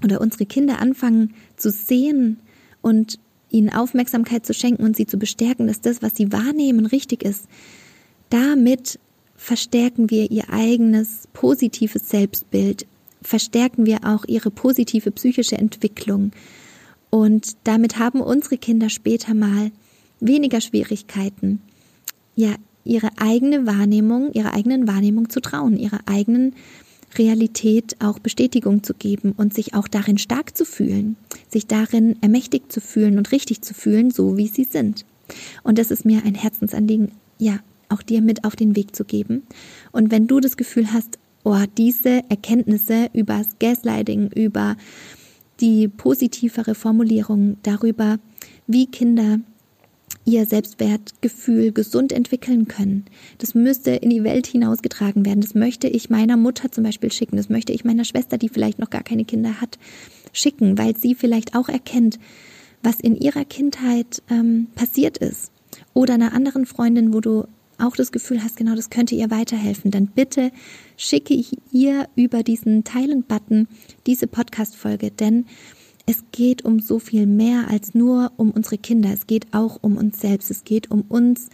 oder 0.05 0.21
unsere 0.21 0.47
Kinder 0.47 0.81
anfangen 0.81 1.35
zu 1.57 1.71
sehen 1.71 2.39
und 2.83 3.19
ihnen 3.51 3.71
Aufmerksamkeit 3.71 4.45
zu 4.45 4.55
schenken 4.55 4.85
und 4.85 4.97
sie 4.97 5.07
zu 5.07 5.19
bestärken, 5.19 5.67
dass 5.67 5.81
das, 5.81 6.03
was 6.03 6.17
sie 6.17 6.33
wahrnehmen, 6.33 6.87
richtig 6.87 7.23
ist, 7.23 7.47
damit 8.31 8.99
verstärken 9.37 10.11
wir 10.11 10.31
ihr 10.31 10.51
eigenes 10.51 11.29
positives 11.33 12.09
Selbstbild, 12.09 12.87
verstärken 13.23 13.87
wir 13.87 14.01
auch 14.05 14.25
ihre 14.27 14.51
positive 14.51 15.11
psychische 15.13 15.57
Entwicklung. 15.57 16.33
Und 17.11 17.57
damit 17.65 17.99
haben 17.99 18.21
unsere 18.21 18.59
Kinder 18.59 18.89
später 18.89 19.35
mal 19.35 19.71
weniger 20.21 20.61
Schwierigkeiten, 20.61 21.61
ja, 22.35 22.55
ihre 22.85 23.11
eigene 23.19 23.67
Wahrnehmung, 23.67 24.33
ihrer 24.33 24.55
eigenen 24.55 24.89
Wahrnehmung 24.89 25.29
zu 25.29 25.41
trauen, 25.41 25.77
ihrer 25.77 26.01
eigenen 26.07 26.55
Realität 27.17 27.97
auch 28.01 28.19
Bestätigung 28.19 28.83
zu 28.83 28.95
geben 28.95 29.33
und 29.37 29.55
sich 29.55 29.75
auch 29.75 29.89
darin 29.89 30.19
stark 30.19 30.57
zu 30.57 30.65
fühlen, 30.65 31.17
sich 31.49 31.67
darin 31.67 32.17
ermächtigt 32.23 32.71
zu 32.71 32.81
fühlen 32.81 33.19
und 33.19 33.33
richtig 33.33 33.63
zu 33.63 33.75
fühlen, 33.75 34.11
so 34.11 34.37
wie 34.37 34.49
sie 34.49 34.65
sind. 34.65 35.05
Und 35.63 35.79
das 35.79 35.91
ist 35.91 36.05
mir 36.05 36.25
ein 36.25 36.35
Herzensanliegen, 36.35 37.13
ja, 37.39 37.61
auch 37.89 38.03
dir 38.03 38.21
mit 38.21 38.45
auf 38.45 38.57
den 38.57 38.77
Weg 38.77 38.95
zu 38.95 39.05
geben. 39.05 39.43
Und 39.93 40.11
wenn 40.11 40.27
du 40.27 40.41
das 40.41 40.57
Gefühl 40.57 40.93
hast, 40.93 41.19
oh, 41.45 41.63
diese 41.77 42.23
Erkenntnisse 42.29 43.09
über 43.13 43.39
das 43.39 43.59
Gaslighting, 43.59 44.31
über 44.33 44.77
die 45.61 45.89
positivere 45.89 46.75
Formulierung 46.75 47.57
darüber, 47.63 48.19
wie 48.67 48.87
Kinder 48.87 49.41
ihr 50.25 50.45
Selbstwertgefühl 50.45 51.73
gesund 51.73 52.13
entwickeln 52.13 52.69
können. 52.69 53.07
Das 53.39 53.55
müsste 53.55 53.93
in 53.93 54.11
die 54.11 54.25
Welt 54.25 54.47
hinausgetragen 54.47 55.25
werden. 55.25 55.41
Das 55.41 55.55
möchte 55.55 55.89
ich 55.89 56.11
meiner 56.11 56.37
Mutter 56.37 56.71
zum 56.71 56.85
Beispiel 56.85 57.11
schicken. 57.11 57.37
Das 57.37 57.49
möchte 57.49 57.73
ich 57.73 57.85
meiner 57.85 58.05
Schwester, 58.05 58.37
die 58.37 58.51
vielleicht 58.51 58.79
noch 58.79 58.91
gar 58.91 59.03
keine 59.03 59.25
Kinder 59.25 59.61
hat, 59.61 59.79
schicken, 60.33 60.77
weil 60.77 60.97
sie 60.97 61.15
vielleicht 61.15 61.57
auch 61.57 61.69
erkennt, 61.69 62.19
was 62.83 63.01
in 63.01 63.17
ihrer 63.17 63.45
Kindheit 63.45 64.23
ähm, 64.31 64.69
passiert 64.75 65.19
ist. 65.19 65.51
Oder 65.95 66.15
einer 66.15 66.35
anderen 66.35 66.67
Freundin, 66.67 67.15
wo 67.15 67.21
du 67.21 67.47
auch 67.79 67.97
das 67.97 68.13
Gefühl 68.13 68.43
hast, 68.43 68.57
genau 68.57 68.75
das 68.75 68.91
könnte 68.91 69.15
ihr 69.15 69.31
weiterhelfen, 69.31 69.91
dann 69.91 70.07
bitte 70.07 70.51
schicke 70.97 71.35
ich 71.35 71.57
ihr 71.73 72.09
über 72.17 72.43
diesen 72.43 72.85
Teilen-Button 72.85 73.69
diese 74.07 74.27
Podcast-Folge, 74.27 75.11
denn 75.11 75.47
es 76.07 76.25
geht 76.33 76.65
um 76.65 76.81
so 76.81 76.99
viel 76.99 77.27
mehr 77.27 77.69
als 77.69 77.95
nur 77.95 78.33
um 78.39 78.51
unsere 78.51 78.79
Kinder. 78.79 79.11
Es 79.13 79.27
geht 79.27 79.53
auch 79.53 79.79
um 79.83 79.99
uns 79.99 80.19
selbst. 80.19 80.51
Es 80.51 80.65
geht 80.65 80.91
um 80.91 81.03
uns 81.03 81.51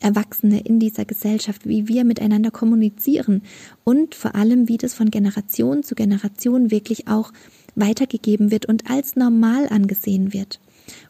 Erwachsene 0.00 0.60
in 0.60 0.78
dieser 0.80 1.04
Gesellschaft, 1.04 1.66
wie 1.68 1.88
wir 1.88 2.04
miteinander 2.04 2.50
kommunizieren 2.50 3.42
und 3.84 4.14
vor 4.14 4.34
allem, 4.34 4.68
wie 4.68 4.78
das 4.78 4.94
von 4.94 5.10
Generation 5.10 5.82
zu 5.82 5.94
Generation 5.94 6.70
wirklich 6.70 7.06
auch 7.06 7.32
weitergegeben 7.74 8.50
wird 8.50 8.66
und 8.66 8.90
als 8.90 9.14
normal 9.14 9.68
angesehen 9.68 10.32
wird. 10.32 10.58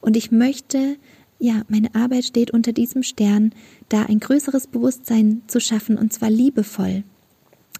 Und 0.00 0.16
ich 0.16 0.30
möchte 0.30 0.96
ja, 1.42 1.62
meine 1.68 1.92
Arbeit 1.96 2.24
steht 2.24 2.52
unter 2.52 2.72
diesem 2.72 3.02
Stern, 3.02 3.52
da 3.88 4.04
ein 4.04 4.20
größeres 4.20 4.68
Bewusstsein 4.68 5.42
zu 5.48 5.58
schaffen, 5.60 5.98
und 5.98 6.12
zwar 6.12 6.30
liebevoll. 6.30 7.02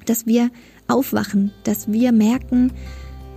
Dass 0.05 0.27
wir 0.27 0.51
aufwachen, 0.89 1.53
dass 1.63 1.93
wir 1.93 2.11
merken, 2.11 2.73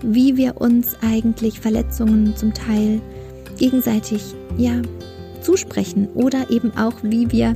wie 0.01 0.36
wir 0.36 0.59
uns 0.59 0.95
eigentlich 1.03 1.59
Verletzungen 1.59 2.36
zum 2.36 2.55
Teil 2.55 3.01
gegenseitig, 3.59 4.34
ja, 4.57 4.82
zusprechen 5.41 6.07
oder 6.15 6.49
eben 6.49 6.76
auch, 6.76 6.95
wie 7.03 7.32
wir 7.32 7.55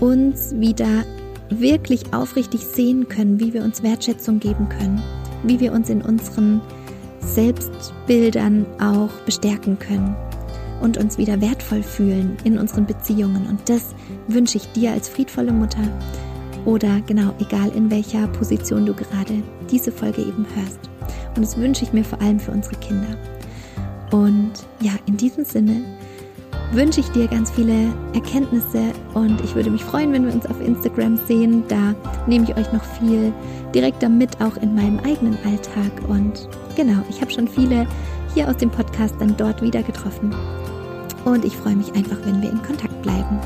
uns 0.00 0.52
wieder 0.58 1.04
wirklich 1.48 2.12
aufrichtig 2.12 2.62
sehen 2.62 3.08
können, 3.08 3.38
wie 3.38 3.54
wir 3.54 3.62
uns 3.62 3.84
Wertschätzung 3.84 4.40
geben 4.40 4.68
können, 4.68 5.00
wie 5.44 5.60
wir 5.60 5.72
uns 5.72 5.88
in 5.90 6.02
unseren 6.02 6.60
Selbstbildern 7.20 8.66
auch 8.80 9.12
bestärken 9.24 9.78
können 9.78 10.16
und 10.84 10.98
uns 10.98 11.18
wieder 11.18 11.40
wertvoll 11.40 11.82
fühlen 11.82 12.36
in 12.44 12.58
unseren 12.58 12.84
Beziehungen. 12.86 13.46
Und 13.48 13.68
das 13.68 13.94
wünsche 14.28 14.58
ich 14.58 14.70
dir 14.72 14.92
als 14.92 15.08
friedvolle 15.08 15.52
Mutter 15.52 15.80
oder 16.66 17.00
genau, 17.06 17.34
egal 17.40 17.70
in 17.74 17.90
welcher 17.90 18.28
Position 18.28 18.86
du 18.86 18.94
gerade 18.94 19.42
diese 19.70 19.90
Folge 19.90 20.22
eben 20.22 20.46
hörst. 20.54 20.78
Und 21.34 21.42
das 21.42 21.56
wünsche 21.56 21.84
ich 21.84 21.92
mir 21.92 22.04
vor 22.04 22.20
allem 22.20 22.38
für 22.38 22.52
unsere 22.52 22.76
Kinder. 22.76 23.16
Und 24.12 24.52
ja, 24.80 24.92
in 25.06 25.16
diesem 25.16 25.44
Sinne 25.44 25.82
wünsche 26.72 27.00
ich 27.00 27.08
dir 27.08 27.28
ganz 27.28 27.50
viele 27.50 27.92
Erkenntnisse 28.14 28.92
und 29.14 29.40
ich 29.42 29.54
würde 29.54 29.70
mich 29.70 29.84
freuen, 29.84 30.12
wenn 30.12 30.26
wir 30.26 30.32
uns 30.32 30.46
auf 30.46 30.60
Instagram 30.60 31.18
sehen. 31.26 31.64
Da 31.68 31.94
nehme 32.26 32.44
ich 32.44 32.56
euch 32.56 32.72
noch 32.72 32.84
viel 32.84 33.32
direkter 33.74 34.08
mit, 34.08 34.40
auch 34.40 34.56
in 34.58 34.74
meinem 34.74 34.98
eigenen 35.00 35.36
Alltag. 35.44 36.08
Und 36.08 36.48
genau, 36.76 37.02
ich 37.08 37.20
habe 37.20 37.30
schon 37.30 37.48
viele 37.48 37.86
hier 38.34 38.48
aus 38.48 38.56
dem 38.56 38.70
Podcast 38.70 39.14
dann 39.18 39.36
dort 39.36 39.62
wieder 39.62 39.82
getroffen. 39.82 40.34
Und 41.24 41.44
ich 41.44 41.56
freue 41.56 41.76
mich 41.76 41.94
einfach, 41.94 42.18
wenn 42.24 42.42
wir 42.42 42.50
in 42.50 42.62
Kontakt 42.62 43.00
bleiben. 43.02 43.40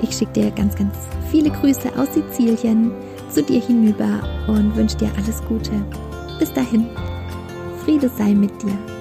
Ich 0.00 0.16
schicke 0.16 0.32
dir 0.32 0.50
ganz, 0.50 0.74
ganz 0.76 0.94
viele 1.30 1.50
Grüße 1.50 1.90
aus 1.96 2.14
Sizilien 2.14 2.92
zu 3.30 3.42
dir 3.42 3.60
hinüber 3.60 4.22
und 4.46 4.76
wünsche 4.76 4.96
dir 4.96 5.10
alles 5.16 5.42
Gute. 5.44 5.72
Bis 6.38 6.52
dahin, 6.52 6.86
Friede 7.84 8.08
sei 8.08 8.34
mit 8.34 8.50
dir. 8.62 8.95